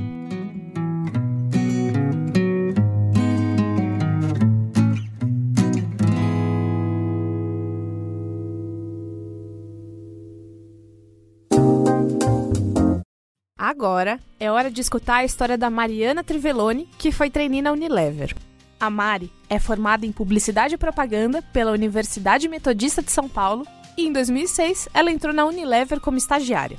Agora 13.58 14.18
é 14.40 14.50
hora 14.50 14.72
de 14.72 14.80
escutar 14.80 15.18
a 15.18 15.26
história 15.26 15.58
da 15.58 15.70
Mariana 15.70 16.24
Trivelloni, 16.24 16.88
que 16.98 17.12
foi 17.12 17.30
trainee 17.30 17.62
na 17.62 17.74
Unilever. 17.74 18.34
A 18.80 18.90
Mari 18.90 19.30
é 19.50 19.60
formada 19.60 20.06
em 20.06 20.12
Publicidade 20.14 20.76
e 20.76 20.78
Propaganda 20.78 21.42
pela 21.42 21.72
Universidade 21.72 22.48
Metodista 22.48 23.02
de 23.02 23.12
São 23.12 23.28
Paulo 23.28 23.68
e 23.98 24.08
em 24.08 24.14
2006 24.14 24.90
ela 24.94 25.12
entrou 25.12 25.34
na 25.34 25.46
Unilever 25.46 26.00
como 26.00 26.18
estagiária. 26.18 26.78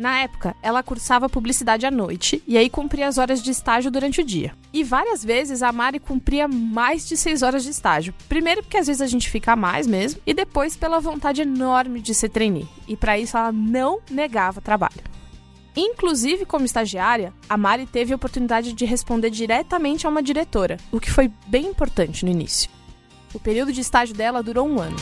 Na 0.00 0.20
época, 0.20 0.56
ela 0.62 0.82
cursava 0.82 1.28
publicidade 1.28 1.84
à 1.84 1.90
noite 1.90 2.42
e 2.46 2.56
aí 2.56 2.70
cumpria 2.70 3.06
as 3.06 3.18
horas 3.18 3.42
de 3.42 3.50
estágio 3.50 3.90
durante 3.90 4.20
o 4.20 4.24
dia. 4.24 4.54
E 4.72 4.82
várias 4.82 5.22
vezes 5.22 5.62
a 5.62 5.72
Mari 5.72 5.98
cumpria 5.98 6.48
mais 6.48 7.06
de 7.06 7.16
seis 7.16 7.42
horas 7.42 7.64
de 7.64 7.70
estágio. 7.70 8.14
Primeiro 8.26 8.62
porque 8.62 8.78
às 8.78 8.86
vezes 8.86 9.02
a 9.02 9.06
gente 9.06 9.28
fica 9.28 9.54
mais 9.54 9.86
mesmo, 9.86 10.20
e 10.24 10.32
depois 10.32 10.74
pela 10.74 11.00
vontade 11.00 11.42
enorme 11.42 12.00
de 12.00 12.14
ser 12.14 12.30
trainee. 12.30 12.66
E 12.88 12.96
para 12.96 13.18
isso 13.18 13.36
ela 13.36 13.52
não 13.52 14.00
negava 14.10 14.60
trabalho. 14.62 15.02
Inclusive, 15.76 16.46
como 16.46 16.64
estagiária, 16.64 17.32
a 17.48 17.56
Mari 17.56 17.86
teve 17.86 18.12
a 18.12 18.16
oportunidade 18.16 18.72
de 18.72 18.84
responder 18.84 19.30
diretamente 19.30 20.06
a 20.06 20.10
uma 20.10 20.22
diretora, 20.22 20.78
o 20.90 20.98
que 20.98 21.10
foi 21.10 21.30
bem 21.46 21.66
importante 21.66 22.24
no 22.24 22.30
início. 22.30 22.70
O 23.34 23.38
período 23.38 23.72
de 23.72 23.80
estágio 23.80 24.14
dela 24.14 24.42
durou 24.42 24.66
um 24.66 24.80
ano. 24.80 24.96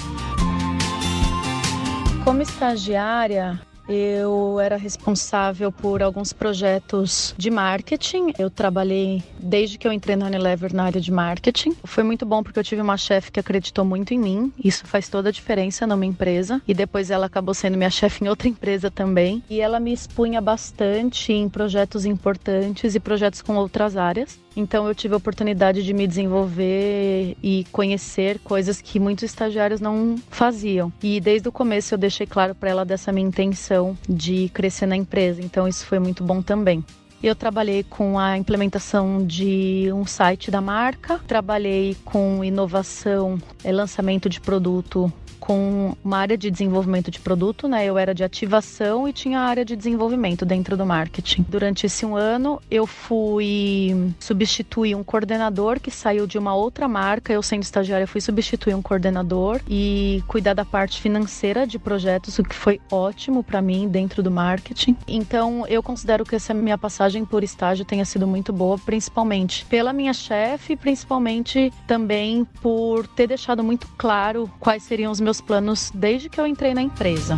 Como 2.29 2.43
estagiária, 2.43 3.59
eu 3.89 4.61
era 4.61 4.77
responsável 4.77 5.73
por 5.73 6.03
alguns 6.03 6.31
projetos 6.31 7.35
de 7.39 7.51
marketing. 7.51 8.35
Eu 8.39 8.51
trabalhei 8.51 9.23
desde 9.39 9.79
que 9.79 9.89
eu 9.89 9.93
entrei 9.93 10.15
na 10.15 10.27
Unilever 10.27 10.75
na 10.75 10.85
área 10.85 11.01
de 11.01 11.11
marketing. 11.11 11.75
Foi 11.85 12.05
muito 12.05 12.27
bom 12.27 12.43
porque 12.43 12.59
eu 12.59 12.65
tive 12.65 12.83
uma 12.83 12.99
chefe 12.99 13.33
que 13.33 13.41
acreditou 13.41 13.83
muito 13.83 14.13
em 14.13 14.19
mim. 14.19 14.53
Isso 14.63 14.87
faz 14.87 15.09
toda 15.09 15.31
a 15.31 15.33
diferença 15.33 15.87
numa 15.87 16.05
empresa. 16.05 16.61
E 16.69 16.75
depois 16.75 17.11
ela 17.11 17.25
acabou 17.25 17.55
sendo 17.55 17.79
minha 17.79 17.89
chefe 17.89 18.23
em 18.23 18.29
outra 18.29 18.47
empresa 18.47 18.91
também. 18.91 19.43
E 19.49 19.63
ela 19.63 19.81
me 19.81 19.91
expunha 19.91 20.43
bastante 20.43 21.33
em 21.33 21.49
projetos 21.49 22.05
importantes 22.05 22.95
e 22.95 23.01
projetos 23.01 23.41
com 23.41 23.57
outras 23.57 23.97
áreas. 23.97 24.39
Então 24.59 24.89
eu 24.89 24.95
tive 24.95 25.15
a 25.15 25.17
oportunidade 25.17 25.85
de 25.85 25.95
me 25.95 26.05
desenvolver 26.05 27.37
e 27.41 27.65
conhecer 27.71 28.41
coisas 28.41 28.81
que 28.81 28.99
muitos 28.99 29.23
estagiários 29.23 29.81
não 29.81 30.17
faziam. 30.31 30.93
E 31.01 31.21
desde 31.21 31.49
o 31.49 31.53
começo 31.53 31.95
eu 31.95 31.99
deixei 31.99 32.27
claro 32.27 32.57
para 32.57 32.69
ela 32.69 32.85
dessa 32.85 33.13
minha 33.13 33.29
intenção 33.29 33.97
de 34.09 34.49
crescer 34.49 34.87
na 34.87 34.97
empresa. 34.97 35.41
Então 35.41 35.69
isso 35.69 35.87
foi 35.87 36.01
muito 36.01 36.25
bom 36.25 36.43
também. 36.43 36.85
Eu 37.23 37.37
trabalhei 37.37 37.85
com 37.85 38.19
a 38.19 38.37
implementação 38.37 39.25
de 39.25 39.93
um 39.93 40.05
site 40.05 40.51
da 40.51 40.61
marca, 40.61 41.21
trabalhei 41.25 41.97
com 42.05 42.43
inovação, 42.43 43.39
é, 43.63 43.71
lançamento 43.71 44.29
de 44.29 44.41
produto 44.41 45.13
com 45.39 45.95
uma 46.05 46.19
área 46.19 46.37
de 46.37 46.51
desenvolvimento 46.51 47.11
de 47.11 47.21
produto, 47.21 47.69
né? 47.69 47.85
Eu 47.85 47.97
era 47.99 48.15
de 48.15 48.25
ativação 48.25 49.09
e 49.09 49.13
tinha 49.13 49.41
a 49.41 49.43
área 49.43 49.65
de 49.65 49.77
desenvolvimento 49.77 50.45
dentro 50.45 50.77
do 50.77 50.87
marketing. 50.87 51.45
Durante 51.49 51.87
esse 51.87 52.05
um 52.05 52.17
ano, 52.17 52.61
eu 52.71 52.87
fui 52.87 54.13
substituir 54.19 54.95
um 54.95 55.05
coordenador 55.05 55.81
que 55.81 55.91
saiu 55.91 56.27
de 56.27 56.39
uma 56.39 56.55
outra 56.55 56.89
marca. 56.89 57.33
Eu, 57.33 57.43
sendo 57.43 57.63
estagiária, 57.63 58.07
fui 58.07 58.21
substituir 58.21 58.75
um 58.75 58.83
coordenador 58.83 59.61
e 59.69 60.23
cuidar 60.27 60.55
da 60.55 60.65
parte 60.65 61.01
financeira 61.01 61.67
de 61.67 61.79
projetos, 61.79 62.39
o 62.39 62.43
que 62.43 62.55
foi 62.55 62.81
ótimo 62.91 63.43
para 63.43 63.61
mim 63.61 63.89
dentro 63.89 64.23
do 64.23 64.31
marketing. 64.31 64.97
Então, 65.07 65.67
eu 65.69 65.83
considero 65.83 66.25
que 66.25 66.37
essa 66.37 66.55
minha 66.55 66.79
passagem 66.79 67.25
por 67.25 67.43
estágio 67.43 67.85
tenha 67.85 68.05
sido 68.05 68.27
muito 68.27 68.53
boa, 68.53 68.79
principalmente 68.79 69.65
pela 69.67 69.93
minha 69.93 70.13
chefe, 70.13 70.77
principalmente 70.77 71.73
também 71.87 72.45
por 72.63 73.07
ter 73.07 73.27
deixado 73.27 73.63
muito 73.63 73.87
claro 73.97 74.51
quais 74.59 74.83
seriam 74.83 75.13
os 75.13 75.21
meus 75.21 75.28
meus 75.29 75.43
planos 75.43 75.93
desde 75.95 76.31
que 76.31 76.41
eu 76.41 76.47
entrei 76.47 76.73
na 76.73 76.81
empresa. 76.81 77.37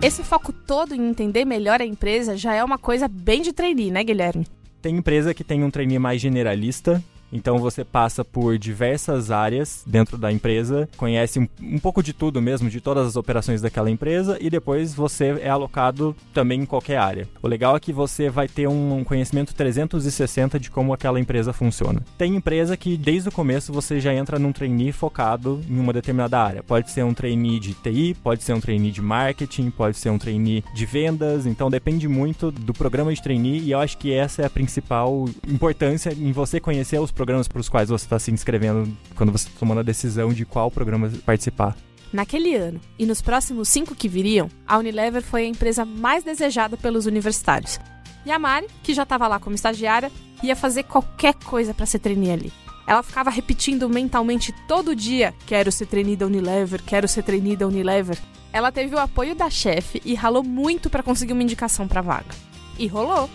Esse 0.00 0.22
foco 0.22 0.52
todo 0.52 0.94
em 0.94 1.08
entender 1.08 1.44
melhor 1.44 1.80
a 1.80 1.84
empresa 1.84 2.36
já 2.36 2.54
é 2.54 2.62
uma 2.62 2.78
coisa 2.78 3.08
bem 3.08 3.42
de 3.42 3.52
trainee, 3.52 3.90
né, 3.90 4.04
Guilherme? 4.04 4.46
Tem 4.80 4.96
empresa 4.96 5.34
que 5.34 5.42
tem 5.42 5.64
um 5.64 5.70
trainee 5.72 5.98
mais 5.98 6.20
generalista, 6.20 7.02
então 7.32 7.58
você 7.58 7.84
passa 7.84 8.24
por 8.24 8.58
diversas 8.58 9.30
áreas 9.30 9.82
dentro 9.86 10.16
da 10.16 10.32
empresa, 10.32 10.88
conhece 10.96 11.38
um, 11.38 11.48
um, 11.60 11.78
pouco 11.78 12.02
de 12.02 12.12
tudo 12.12 12.40
mesmo, 12.40 12.70
de 12.70 12.80
todas 12.80 13.06
as 13.06 13.16
operações 13.16 13.60
daquela 13.60 13.90
empresa, 13.90 14.38
e 14.40 14.48
depois 14.48 14.94
você 14.94 15.38
é 15.40 15.48
alocado 15.48 16.14
também 16.32 16.62
em 16.62 16.66
qualquer 16.66 16.98
área. 16.98 17.28
O 17.42 17.48
legal 17.48 17.76
é 17.76 17.80
que 17.80 17.92
você 17.92 18.28
vai 18.28 18.48
ter 18.48 18.68
um 18.68 19.04
conhecimento 19.04 19.54
360 19.54 20.58
de 20.58 20.70
como 20.70 20.92
aquela 20.92 21.20
empresa 21.20 21.52
funciona. 21.52 22.02
Tem 22.18 22.34
empresa 22.36 22.76
que 22.76 22.96
desde 22.96 23.28
o 23.28 23.32
começo 23.32 23.72
você 23.72 24.00
já 24.00 24.14
entra 24.14 24.38
num 24.38 24.52
trainee 24.52 24.92
focado 24.92 25.60
em 25.68 25.78
uma 25.78 25.92
determinada 25.92 26.40
área. 26.40 26.62
Pode 26.62 26.90
ser 26.90 27.04
um 27.04 27.14
trainee 27.14 27.60
de 27.60 27.74
TI, 27.74 28.16
pode 28.22 28.42
ser 28.42 28.52
um 28.52 28.60
trainee 28.60 28.90
de 28.90 29.02
marketing, 29.02 29.70
pode 29.70 29.96
ser 29.96 30.10
um 30.10 30.18
trainee 30.18 30.64
de 30.74 30.86
vendas, 30.86 31.46
então 31.46 31.70
depende 31.70 32.08
muito 32.08 32.50
do 32.50 32.72
programa 32.72 33.12
de 33.12 33.22
trainee 33.22 33.60
e 33.60 33.70
eu 33.72 33.78
acho 33.78 33.98
que 33.98 34.12
essa 34.12 34.42
é 34.42 34.46
a 34.46 34.50
principal 34.50 35.26
importância 35.48 36.12
em 36.12 36.32
você 36.32 36.60
conhecer 36.60 37.00
os 37.00 37.10
programas 37.16 37.48
para 37.48 37.58
os 37.58 37.68
quais 37.68 37.88
você 37.88 38.04
está 38.04 38.18
se 38.18 38.30
inscrevendo 38.30 38.96
quando 39.16 39.32
você 39.32 39.48
está 39.48 39.58
tomando 39.58 39.80
a 39.80 39.82
decisão 39.82 40.32
de 40.32 40.44
qual 40.44 40.70
programa 40.70 41.10
participar. 41.24 41.76
Naquele 42.12 42.54
ano 42.54 42.80
e 42.98 43.04
nos 43.04 43.20
próximos 43.20 43.68
cinco 43.68 43.94
que 43.94 44.08
viriam, 44.08 44.48
a 44.66 44.78
Unilever 44.78 45.22
foi 45.22 45.42
a 45.42 45.48
empresa 45.48 45.84
mais 45.84 46.22
desejada 46.22 46.76
pelos 46.76 47.06
universitários. 47.06 47.80
E 48.24 48.30
a 48.30 48.38
Mari, 48.38 48.66
que 48.82 48.94
já 48.94 49.02
estava 49.02 49.26
lá 49.26 49.40
como 49.40 49.56
estagiária, 49.56 50.12
ia 50.42 50.54
fazer 50.54 50.84
qualquer 50.84 51.34
coisa 51.34 51.74
para 51.74 51.86
ser 51.86 51.98
trainee 51.98 52.30
ali. 52.30 52.52
Ela 52.86 53.02
ficava 53.02 53.30
repetindo 53.30 53.88
mentalmente 53.88 54.52
todo 54.68 54.94
dia: 54.94 55.34
quero 55.46 55.72
ser 55.72 55.86
trainee 55.86 56.16
da 56.16 56.26
Unilever, 56.26 56.82
quero 56.82 57.08
ser 57.08 57.22
trainee 57.22 57.56
da 57.56 57.66
Unilever. 57.66 58.18
Ela 58.52 58.70
teve 58.70 58.94
o 58.94 58.98
apoio 58.98 59.34
da 59.34 59.50
chefe 59.50 60.00
e 60.04 60.14
ralou 60.14 60.42
muito 60.42 60.88
para 60.88 61.02
conseguir 61.02 61.32
uma 61.32 61.42
indicação 61.42 61.88
para 61.88 62.00
vaga. 62.00 62.34
E 62.78 62.86
rolou. 62.86 63.28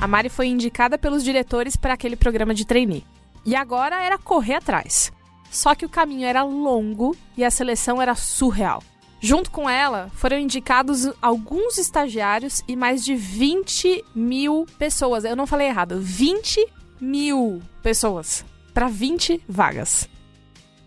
A 0.00 0.06
Mari 0.06 0.28
foi 0.28 0.46
indicada 0.46 0.96
pelos 0.96 1.24
diretores 1.24 1.76
para 1.76 1.94
aquele 1.94 2.14
programa 2.14 2.54
de 2.54 2.64
trainee. 2.64 3.04
E 3.44 3.56
agora 3.56 4.02
era 4.02 4.16
correr 4.16 4.54
atrás. 4.54 5.10
Só 5.50 5.74
que 5.74 5.84
o 5.84 5.88
caminho 5.88 6.26
era 6.26 6.42
longo 6.44 7.16
e 7.36 7.44
a 7.44 7.50
seleção 7.50 8.00
era 8.00 8.14
surreal. 8.14 8.82
Junto 9.20 9.50
com 9.50 9.68
ela, 9.68 10.10
foram 10.14 10.38
indicados 10.38 11.10
alguns 11.20 11.78
estagiários 11.78 12.62
e 12.68 12.76
mais 12.76 13.04
de 13.04 13.16
20 13.16 14.04
mil 14.14 14.64
pessoas. 14.78 15.24
Eu 15.24 15.34
não 15.34 15.46
falei 15.46 15.66
errado, 15.66 15.98
20 16.00 16.64
mil 17.00 17.60
pessoas 17.82 18.44
para 18.72 18.86
20 18.86 19.42
vagas. 19.48 20.08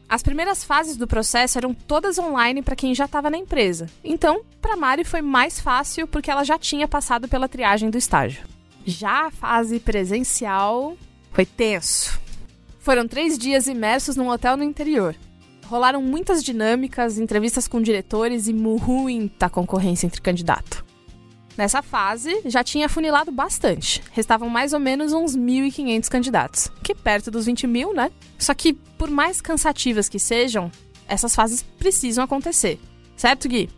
As 0.07 0.23
primeiras 0.23 0.63
fases 0.63 0.95
do 0.95 1.07
processo 1.07 1.57
eram 1.57 1.73
todas 1.73 2.17
online 2.17 2.61
para 2.61 2.75
quem 2.75 2.95
já 2.95 3.05
estava 3.05 3.29
na 3.29 3.37
empresa. 3.37 3.89
Então, 4.03 4.41
para 4.61 4.77
Mari 4.77 5.03
foi 5.03 5.21
mais 5.21 5.59
fácil 5.59 6.07
porque 6.07 6.31
ela 6.31 6.45
já 6.45 6.57
tinha 6.57 6.87
passado 6.87 7.27
pela 7.27 7.49
triagem 7.49 7.89
do 7.89 7.97
estágio. 7.97 8.45
Já 8.85 9.27
a 9.27 9.31
fase 9.31 9.79
presencial 9.79 10.97
foi 11.31 11.45
tenso. 11.45 12.19
Foram 12.79 13.07
três 13.07 13.37
dias 13.37 13.67
imersos 13.67 14.15
num 14.15 14.29
hotel 14.29 14.57
no 14.57 14.63
interior. 14.63 15.15
Rolaram 15.65 16.01
muitas 16.01 16.43
dinâmicas, 16.43 17.17
entrevistas 17.17 17.67
com 17.67 17.81
diretores 17.81 18.47
e 18.47 18.53
muita 18.53 19.49
concorrência 19.49 20.07
entre 20.07 20.21
candidatos. 20.21 20.83
Nessa 21.57 21.81
fase, 21.81 22.41
já 22.45 22.63
tinha 22.63 22.89
funilado 22.89 23.31
bastante. 23.31 24.01
Restavam 24.11 24.49
mais 24.49 24.73
ou 24.73 24.79
menos 24.79 25.13
uns 25.13 25.35
1.500 25.35 26.09
candidatos, 26.09 26.71
que 26.83 26.95
perto 26.95 27.29
dos 27.29 27.45
20 27.45 27.67
mil, 27.67 27.93
né? 27.93 28.11
Só 28.37 28.53
que, 28.53 28.73
por 28.73 29.09
mais 29.09 29.41
cansativas 29.41 30.09
que 30.09 30.17
sejam, 30.17 30.71
essas 31.07 31.35
fases 31.35 31.61
precisam 31.61 32.23
acontecer. 32.23 32.79
Certo, 33.15 33.47
Gui? 33.47 33.69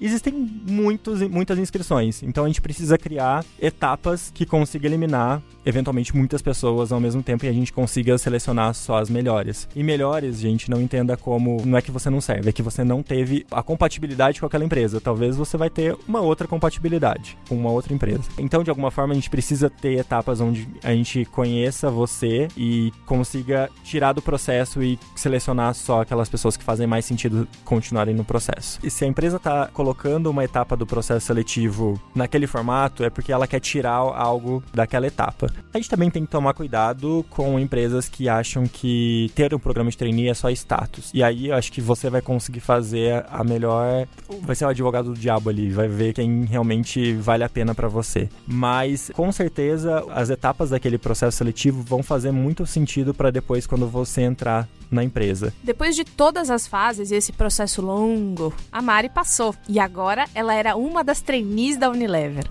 Existem 0.00 0.32
muitos, 0.34 1.20
muitas 1.22 1.58
inscrições. 1.58 2.22
Então 2.22 2.44
a 2.44 2.46
gente 2.46 2.60
precisa 2.60 2.98
criar 2.98 3.44
etapas 3.60 4.30
que 4.34 4.44
consiga 4.44 4.86
eliminar 4.86 5.42
eventualmente 5.66 6.16
muitas 6.16 6.40
pessoas 6.40 6.92
ao 6.92 7.00
mesmo 7.00 7.22
tempo 7.22 7.44
e 7.44 7.48
a 7.48 7.52
gente 7.52 7.72
consiga 7.72 8.16
selecionar 8.16 8.72
só 8.72 8.98
as 8.98 9.10
melhores. 9.10 9.68
E 9.74 9.82
melhores, 9.82 10.38
gente, 10.38 10.70
não 10.70 10.80
entenda 10.80 11.16
como 11.16 11.60
não 11.66 11.76
é 11.76 11.82
que 11.82 11.90
você 11.90 12.08
não 12.08 12.20
serve, 12.20 12.48
é 12.48 12.52
que 12.52 12.62
você 12.62 12.84
não 12.84 13.02
teve 13.02 13.44
a 13.50 13.62
compatibilidade 13.62 14.40
com 14.40 14.46
aquela 14.46 14.64
empresa. 14.64 15.00
Talvez 15.00 15.36
você 15.36 15.56
vai 15.56 15.68
ter 15.68 15.96
uma 16.06 16.20
outra 16.20 16.46
compatibilidade 16.46 17.36
com 17.48 17.56
uma 17.56 17.70
outra 17.70 17.92
empresa. 17.92 18.22
Então, 18.38 18.62
de 18.62 18.70
alguma 18.70 18.92
forma, 18.92 19.12
a 19.12 19.16
gente 19.16 19.28
precisa 19.28 19.68
ter 19.68 19.98
etapas 19.98 20.40
onde 20.40 20.68
a 20.84 20.92
gente 20.92 21.24
conheça 21.24 21.90
você 21.90 22.46
e 22.56 22.92
consiga 23.04 23.68
tirar 23.82 24.12
do 24.12 24.22
processo 24.22 24.82
e 24.82 24.98
selecionar 25.16 25.74
só 25.74 26.02
aquelas 26.02 26.28
pessoas 26.28 26.56
que 26.56 26.62
fazem 26.62 26.86
mais 26.86 27.04
sentido 27.04 27.48
continuarem 27.64 28.14
no 28.14 28.24
processo. 28.24 28.78
E 28.84 28.90
se 28.90 29.04
a 29.04 29.08
empresa 29.08 29.38
está 29.38 29.66
colocando 29.66 30.30
uma 30.30 30.44
etapa 30.44 30.76
do 30.76 30.86
processo 30.86 31.26
seletivo 31.26 32.00
naquele 32.14 32.46
formato, 32.46 33.02
é 33.02 33.10
porque 33.10 33.32
ela 33.32 33.46
quer 33.46 33.60
tirar 33.60 33.96
algo 33.96 34.62
daquela 34.72 35.06
etapa. 35.06 35.55
A 35.72 35.78
gente 35.78 35.90
também 35.90 36.10
tem 36.10 36.24
que 36.24 36.30
tomar 36.30 36.54
cuidado 36.54 37.24
com 37.30 37.58
empresas 37.58 38.08
que 38.08 38.28
acham 38.28 38.66
que 38.66 39.30
ter 39.34 39.54
um 39.54 39.58
programa 39.58 39.90
de 39.90 39.96
trainee 39.96 40.28
é 40.28 40.34
só 40.34 40.48
status. 40.50 41.10
E 41.12 41.22
aí 41.22 41.48
eu 41.48 41.54
acho 41.54 41.70
que 41.70 41.80
você 41.80 42.08
vai 42.08 42.22
conseguir 42.22 42.60
fazer 42.60 43.24
a 43.30 43.44
melhor. 43.44 44.06
Vai 44.42 44.56
ser 44.56 44.64
o 44.64 44.68
advogado 44.68 45.12
do 45.12 45.18
diabo 45.18 45.50
ali, 45.50 45.70
vai 45.70 45.88
ver 45.88 46.14
quem 46.14 46.44
realmente 46.44 47.14
vale 47.14 47.44
a 47.44 47.48
pena 47.48 47.74
para 47.74 47.88
você. 47.88 48.28
Mas 48.46 49.10
com 49.14 49.30
certeza 49.30 50.04
as 50.10 50.30
etapas 50.30 50.70
daquele 50.70 50.98
processo 50.98 51.36
seletivo 51.36 51.82
vão 51.82 52.02
fazer 52.02 52.32
muito 52.32 52.64
sentido 52.66 53.12
para 53.12 53.30
depois 53.30 53.66
quando 53.66 53.86
você 53.86 54.22
entrar 54.22 54.68
na 54.90 55.02
empresa. 55.02 55.52
Depois 55.62 55.96
de 55.96 56.04
todas 56.04 56.50
as 56.50 56.66
fases 56.66 57.10
e 57.10 57.16
esse 57.16 57.32
processo 57.32 57.82
longo, 57.82 58.52
a 58.70 58.80
Mari 58.80 59.08
passou 59.08 59.54
e 59.68 59.78
agora 59.78 60.26
ela 60.34 60.54
era 60.54 60.76
uma 60.76 61.02
das 61.02 61.20
trainees 61.20 61.76
da 61.76 61.90
Unilever. 61.90 62.44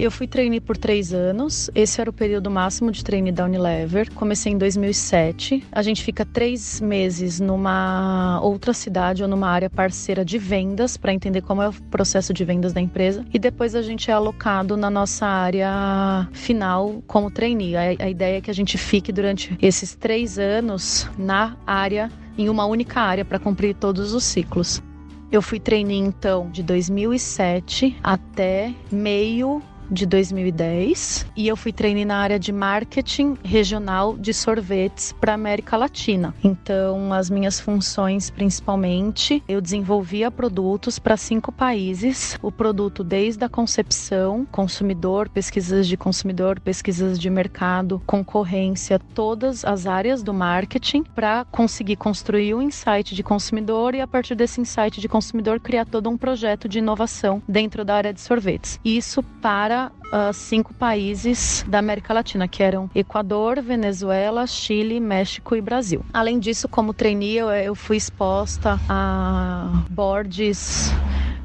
Eu 0.00 0.10
fui 0.10 0.26
trainee 0.26 0.60
por 0.60 0.78
três 0.78 1.12
anos. 1.12 1.70
Esse 1.74 2.00
era 2.00 2.08
o 2.08 2.12
período 2.12 2.50
máximo 2.50 2.90
de 2.90 3.04
trainee 3.04 3.30
da 3.30 3.44
Unilever. 3.44 4.10
Comecei 4.14 4.50
em 4.50 4.56
2007. 4.56 5.62
A 5.70 5.82
gente 5.82 6.02
fica 6.02 6.24
três 6.24 6.80
meses 6.80 7.38
numa 7.38 8.40
outra 8.42 8.72
cidade 8.72 9.22
ou 9.22 9.28
numa 9.28 9.50
área 9.50 9.68
parceira 9.68 10.24
de 10.24 10.38
vendas 10.38 10.96
para 10.96 11.12
entender 11.12 11.42
como 11.42 11.60
é 11.60 11.68
o 11.68 11.72
processo 11.90 12.32
de 12.32 12.46
vendas 12.46 12.72
da 12.72 12.80
empresa. 12.80 13.26
E 13.30 13.38
depois 13.38 13.74
a 13.74 13.82
gente 13.82 14.10
é 14.10 14.14
alocado 14.14 14.74
na 14.74 14.88
nossa 14.88 15.26
área 15.26 16.26
final 16.32 17.02
como 17.06 17.30
trainee. 17.30 17.76
A, 17.76 17.82
a 18.06 18.08
ideia 18.08 18.38
é 18.38 18.40
que 18.40 18.50
a 18.50 18.54
gente 18.54 18.78
fique 18.78 19.12
durante 19.12 19.54
esses 19.60 19.94
três 19.94 20.38
anos 20.38 21.10
na 21.18 21.58
área 21.66 22.10
em 22.38 22.48
uma 22.48 22.64
única 22.64 23.02
área 23.02 23.24
para 23.24 23.38
cumprir 23.38 23.74
todos 23.74 24.14
os 24.14 24.24
ciclos. 24.24 24.82
Eu 25.30 25.42
fui 25.42 25.60
trainee 25.60 25.98
então 25.98 26.50
de 26.50 26.62
2007 26.62 27.96
até 28.02 28.74
meio 28.90 29.62
de 29.90 30.06
2010 30.06 31.26
e 31.36 31.48
eu 31.48 31.56
fui 31.56 31.72
trainee 31.72 32.04
na 32.04 32.18
área 32.18 32.38
de 32.38 32.52
marketing 32.52 33.36
regional 33.42 34.16
de 34.16 34.32
sorvetes 34.32 35.12
para 35.12 35.34
América 35.34 35.76
Latina. 35.76 36.34
Então, 36.44 37.12
as 37.12 37.28
minhas 37.28 37.58
funções 37.58 38.30
principalmente, 38.30 39.42
eu 39.48 39.60
desenvolvia 39.60 40.30
produtos 40.30 40.98
para 40.98 41.16
cinco 41.16 41.50
países, 41.50 42.38
o 42.42 42.52
produto 42.52 43.02
desde 43.02 43.44
a 43.44 43.48
concepção, 43.48 44.46
consumidor, 44.50 45.28
pesquisas 45.28 45.86
de 45.86 45.96
consumidor, 45.96 46.60
pesquisas 46.60 47.18
de 47.18 47.28
mercado, 47.28 48.02
concorrência, 48.06 48.98
todas 48.98 49.64
as 49.64 49.86
áreas 49.86 50.22
do 50.22 50.32
marketing 50.32 51.02
para 51.02 51.44
conseguir 51.46 51.96
construir 51.96 52.54
um 52.54 52.62
insight 52.62 53.14
de 53.14 53.22
consumidor 53.22 53.94
e 53.94 54.00
a 54.00 54.06
partir 54.06 54.34
desse 54.34 54.60
insight 54.60 55.00
de 55.00 55.08
consumidor 55.08 55.60
criar 55.60 55.86
todo 55.86 56.08
um 56.08 56.16
projeto 56.16 56.68
de 56.68 56.78
inovação 56.78 57.42
dentro 57.48 57.84
da 57.84 57.94
área 57.94 58.12
de 58.12 58.20
sorvetes. 58.20 58.78
Isso 58.84 59.22
para 59.22 59.79
uh, 59.88 60.32
cinco 60.32 60.74
países 60.74 61.64
da 61.66 61.78
América 61.78 62.12
Latina, 62.12 62.48
que 62.48 62.62
eram 62.62 62.90
Equador, 62.94 63.60
Venezuela, 63.62 64.46
Chile, 64.46 65.00
México 65.00 65.54
e 65.56 65.60
Brasil. 65.60 66.04
Além 66.12 66.38
disso, 66.38 66.68
como 66.68 66.92
trainee, 66.92 67.36
eu, 67.36 67.50
eu 67.50 67.74
fui 67.74 67.96
exposta 67.96 68.78
a 68.88 69.84
boards 69.88 70.92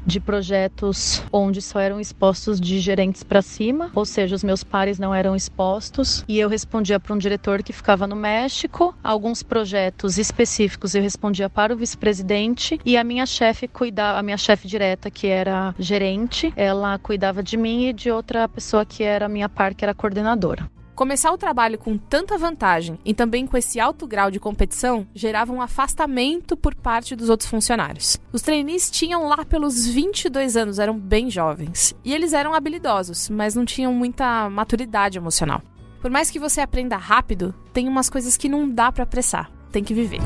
de 0.06 0.20
projetos 0.20 1.22
onde 1.32 1.60
só 1.60 1.80
eram 1.80 2.00
expostos 2.00 2.60
de 2.60 2.78
gerentes 2.78 3.22
para 3.22 3.42
cima, 3.42 3.90
ou 3.94 4.04
seja, 4.04 4.36
os 4.36 4.44
meus 4.44 4.62
pares 4.62 4.98
não 4.98 5.14
eram 5.14 5.34
expostos, 5.34 6.24
e 6.28 6.38
eu 6.38 6.48
respondia 6.48 7.00
para 7.00 7.14
um 7.14 7.18
diretor 7.18 7.62
que 7.62 7.72
ficava 7.72 8.06
no 8.06 8.16
México. 8.16 8.94
Alguns 9.02 9.42
projetos 9.42 10.16
específicos 10.16 10.94
eu 10.94 11.02
respondia 11.02 11.50
para 11.50 11.74
o 11.74 11.76
vice-presidente 11.76 12.80
e 12.84 12.96
a 12.96 13.02
minha 13.02 13.26
chefe 13.26 13.66
cuidava, 13.66 14.18
a 14.18 14.22
minha 14.22 14.38
chefe 14.38 14.68
direta, 14.68 15.10
que 15.10 15.26
era 15.26 15.74
gerente, 15.78 16.52
ela 16.56 16.98
cuidava 16.98 17.42
de 17.42 17.56
mim 17.56 17.86
e 17.86 17.92
de 17.92 18.10
outra 18.10 18.48
pessoa 18.48 18.84
que 18.84 19.02
era 19.02 19.28
minha 19.28 19.48
par, 19.48 19.74
que 19.74 19.84
era 19.84 19.94
coordenadora. 19.94 20.70
Começar 20.96 21.30
o 21.30 21.36
trabalho 21.36 21.76
com 21.76 21.98
tanta 21.98 22.38
vantagem 22.38 22.98
e 23.04 23.12
também 23.12 23.46
com 23.46 23.54
esse 23.54 23.78
alto 23.78 24.06
grau 24.06 24.30
de 24.30 24.40
competição 24.40 25.06
gerava 25.14 25.52
um 25.52 25.60
afastamento 25.60 26.56
por 26.56 26.74
parte 26.74 27.14
dos 27.14 27.28
outros 27.28 27.50
funcionários. 27.50 28.16
Os 28.32 28.40
trainees 28.40 28.90
tinham 28.90 29.28
lá 29.28 29.44
pelos 29.44 29.86
22 29.86 30.56
anos, 30.56 30.78
eram 30.78 30.98
bem 30.98 31.28
jovens. 31.28 31.94
E 32.02 32.14
eles 32.14 32.32
eram 32.32 32.54
habilidosos, 32.54 33.28
mas 33.28 33.54
não 33.54 33.66
tinham 33.66 33.92
muita 33.92 34.48
maturidade 34.48 35.18
emocional. 35.18 35.60
Por 36.00 36.10
mais 36.10 36.30
que 36.30 36.38
você 36.38 36.62
aprenda 36.62 36.96
rápido, 36.96 37.54
tem 37.74 37.88
umas 37.88 38.08
coisas 38.08 38.38
que 38.38 38.48
não 38.48 38.66
dá 38.66 38.90
para 38.90 39.04
apressar, 39.04 39.50
tem 39.70 39.84
que 39.84 39.92
viver. 39.92 40.20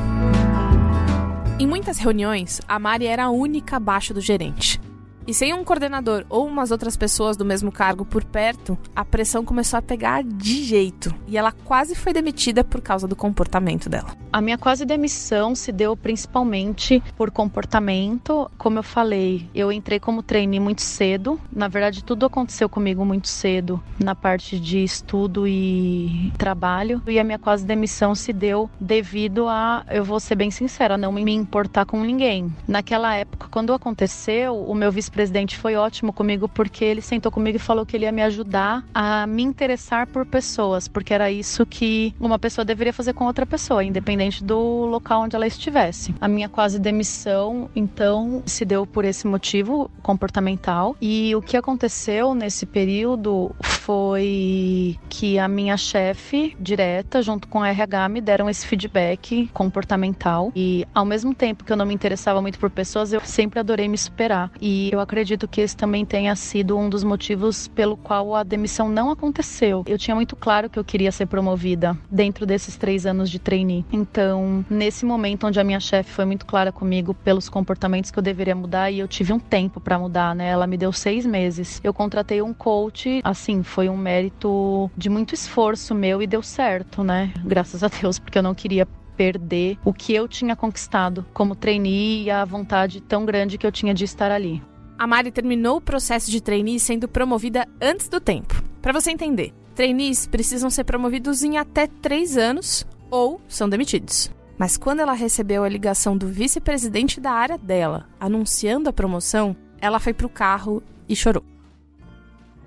Em 1.59 1.67
muitas 1.67 1.97
reuniões, 1.97 2.61
a 2.65 2.79
Mari 2.79 3.07
era 3.07 3.25
a 3.25 3.29
única 3.29 3.75
abaixo 3.75 4.13
do 4.13 4.21
gerente. 4.21 4.79
E 5.27 5.33
sem 5.33 5.53
um 5.53 5.63
coordenador 5.63 6.25
ou 6.29 6.47
umas 6.47 6.71
outras 6.71 6.97
pessoas 6.97 7.37
do 7.37 7.45
mesmo 7.45 7.71
cargo 7.71 8.03
por 8.03 8.23
perto, 8.23 8.77
a 8.95 9.05
pressão 9.05 9.45
começou 9.45 9.77
a 9.77 9.81
pegar 9.81 10.23
de 10.23 10.63
jeito 10.63 11.13
e 11.27 11.37
ela 11.37 11.51
quase 11.51 11.95
foi 11.95 12.11
demitida 12.11 12.63
por 12.63 12.81
causa 12.81 13.07
do 13.07 13.15
comportamento 13.15 13.89
dela. 13.89 14.15
A 14.33 14.41
minha 14.41 14.57
quase 14.57 14.85
demissão 14.85 15.53
se 15.53 15.71
deu 15.71 15.95
principalmente 15.95 17.03
por 17.17 17.29
comportamento. 17.29 18.49
Como 18.57 18.79
eu 18.79 18.83
falei, 18.83 19.49
eu 19.53 19.71
entrei 19.71 19.99
como 19.99 20.23
trainee 20.23 20.59
muito 20.59 20.81
cedo. 20.81 21.39
Na 21.51 21.67
verdade, 21.67 22.03
tudo 22.03 22.25
aconteceu 22.25 22.69
comigo 22.69 23.03
muito 23.03 23.27
cedo 23.27 23.81
na 23.99 24.15
parte 24.15 24.57
de 24.57 24.83
estudo 24.83 25.45
e 25.45 26.31
trabalho. 26.37 27.01
E 27.05 27.19
a 27.19 27.23
minha 27.23 27.37
quase 27.37 27.65
demissão 27.65 28.15
se 28.15 28.31
deu 28.31 28.69
devido 28.79 29.47
a, 29.49 29.85
eu 29.89 30.03
vou 30.03 30.19
ser 30.19 30.35
bem 30.35 30.49
sincera, 30.49 30.97
não 30.97 31.11
me 31.11 31.33
importar 31.33 31.85
com 31.85 32.01
ninguém. 32.01 32.53
Naquela 32.65 33.13
época, 33.15 33.47
quando 33.51 33.73
aconteceu, 33.73 34.55
o 34.55 34.73
meu 34.73 34.91
vice 34.91 35.10
vice-presidente 35.11 35.57
foi 35.57 35.75
ótimo 35.75 36.13
comigo 36.13 36.47
porque 36.47 36.85
ele 36.85 37.01
sentou 37.01 37.31
comigo 37.31 37.57
e 37.57 37.59
falou 37.59 37.85
que 37.85 37.95
ele 37.95 38.05
ia 38.05 38.11
me 38.11 38.21
ajudar 38.21 38.83
a 38.93 39.27
me 39.27 39.43
interessar 39.43 40.07
por 40.07 40.25
pessoas, 40.25 40.87
porque 40.87 41.13
era 41.13 41.29
isso 41.29 41.65
que 41.65 42.15
uma 42.19 42.39
pessoa 42.39 42.63
deveria 42.63 42.93
fazer 42.93 43.13
com 43.13 43.25
outra 43.25 43.45
pessoa, 43.45 43.83
independente 43.83 44.43
do 44.43 44.85
local 44.85 45.23
onde 45.23 45.35
ela 45.35 45.45
estivesse. 45.45 46.15
A 46.21 46.27
minha 46.27 46.47
quase 46.47 46.79
demissão, 46.79 47.69
então, 47.75 48.41
se 48.45 48.63
deu 48.63 48.87
por 48.87 49.03
esse 49.03 49.27
motivo 49.27 49.91
comportamental. 50.01 50.95
E 51.01 51.35
o 51.35 51.41
que 51.41 51.57
aconteceu 51.57 52.33
nesse 52.33 52.65
período 52.65 53.53
foi 53.61 54.97
que 55.09 55.37
a 55.37 55.47
minha 55.47 55.75
chefe 55.75 56.55
direta, 56.59 57.21
junto 57.21 57.47
com 57.47 57.61
a 57.61 57.69
RH, 57.69 58.09
me 58.09 58.21
deram 58.21 58.49
esse 58.49 58.65
feedback 58.65 59.49
comportamental. 59.53 60.51
E 60.55 60.85
ao 60.93 61.03
mesmo 61.03 61.33
tempo 61.33 61.63
que 61.63 61.71
eu 61.71 61.77
não 61.77 61.85
me 61.85 61.93
interessava 61.93 62.41
muito 62.41 62.57
por 62.57 62.69
pessoas, 62.69 63.11
eu 63.11 63.21
sempre 63.21 63.59
adorei 63.59 63.87
me 63.87 63.97
superar. 63.97 64.51
E 64.61 64.89
eu 64.91 65.00
acredito 65.01 65.47
que 65.47 65.61
esse 65.61 65.75
também 65.75 66.05
tenha 66.05 66.35
sido 66.35 66.77
um 66.77 66.89
dos 66.89 67.03
motivos 67.03 67.67
pelo 67.67 67.97
qual 67.97 68.35
a 68.35 68.43
demissão 68.43 68.89
não 68.89 69.11
aconteceu. 69.11 69.83
Eu 69.87 69.97
tinha 69.97 70.15
muito 70.15 70.35
claro 70.35 70.69
que 70.69 70.79
eu 70.79 70.83
queria 70.83 71.11
ser 71.11 71.25
promovida 71.25 71.97
dentro 72.09 72.45
desses 72.45 72.77
três 72.77 73.05
anos 73.05 73.29
de 73.29 73.39
trainee. 73.39 73.85
Então, 73.91 74.65
nesse 74.69 75.05
momento 75.05 75.47
onde 75.47 75.59
a 75.59 75.63
minha 75.63 75.79
chefe 75.79 76.11
foi 76.11 76.25
muito 76.25 76.45
clara 76.45 76.71
comigo 76.71 77.13
pelos 77.13 77.49
comportamentos 77.49 78.11
que 78.11 78.19
eu 78.19 78.23
deveria 78.23 78.55
mudar, 78.55 78.91
e 78.91 78.99
eu 78.99 79.07
tive 79.07 79.33
um 79.33 79.39
tempo 79.39 79.79
para 79.79 79.99
mudar, 79.99 80.35
né? 80.35 80.47
Ela 80.47 80.67
me 80.67 80.77
deu 80.77 80.91
seis 80.91 81.25
meses. 81.25 81.79
Eu 81.83 81.93
contratei 81.93 82.41
um 82.41 82.53
coach, 82.53 83.21
assim, 83.23 83.63
foi 83.63 83.89
um 83.89 83.97
mérito 83.97 84.89
de 84.95 85.09
muito 85.09 85.33
esforço 85.33 85.95
meu 85.95 86.21
e 86.21 86.27
deu 86.27 86.41
certo, 86.41 87.03
né? 87.03 87.33
Graças 87.43 87.83
a 87.83 87.87
Deus, 87.87 88.19
porque 88.19 88.37
eu 88.37 88.43
não 88.43 88.55
queria 88.55 88.87
perder 89.15 89.77
o 89.85 89.93
que 89.93 90.13
eu 90.13 90.27
tinha 90.27 90.55
conquistado 90.55 91.25
como 91.33 91.55
trainee 91.55 92.23
e 92.23 92.31
a 92.31 92.43
vontade 92.43 93.01
tão 93.01 93.25
grande 93.25 93.57
que 93.57 93.67
eu 93.67 93.71
tinha 93.71 93.93
de 93.93 94.03
estar 94.03 94.31
ali. 94.31 94.61
A 95.01 95.07
Mari 95.07 95.31
terminou 95.31 95.77
o 95.77 95.81
processo 95.81 96.29
de 96.29 96.39
trainee 96.39 96.79
sendo 96.79 97.07
promovida 97.07 97.67
antes 97.81 98.07
do 98.07 98.19
tempo. 98.19 98.61
Para 98.83 98.93
você 98.93 99.09
entender, 99.09 99.51
trainees 99.73 100.27
precisam 100.27 100.69
ser 100.69 100.83
promovidos 100.83 101.41
em 101.41 101.57
até 101.57 101.87
três 101.87 102.37
anos 102.37 102.85
ou 103.09 103.41
são 103.47 103.67
demitidos. 103.67 104.29
Mas 104.59 104.77
quando 104.77 104.99
ela 104.99 105.13
recebeu 105.13 105.63
a 105.63 105.69
ligação 105.69 106.15
do 106.15 106.27
vice-presidente 106.27 107.19
da 107.19 107.31
área 107.31 107.57
dela 107.57 108.07
anunciando 108.19 108.89
a 108.89 108.93
promoção, 108.93 109.55
ela 109.79 109.99
foi 109.99 110.13
pro 110.13 110.29
carro 110.29 110.83
e 111.09 111.15
chorou. 111.15 111.43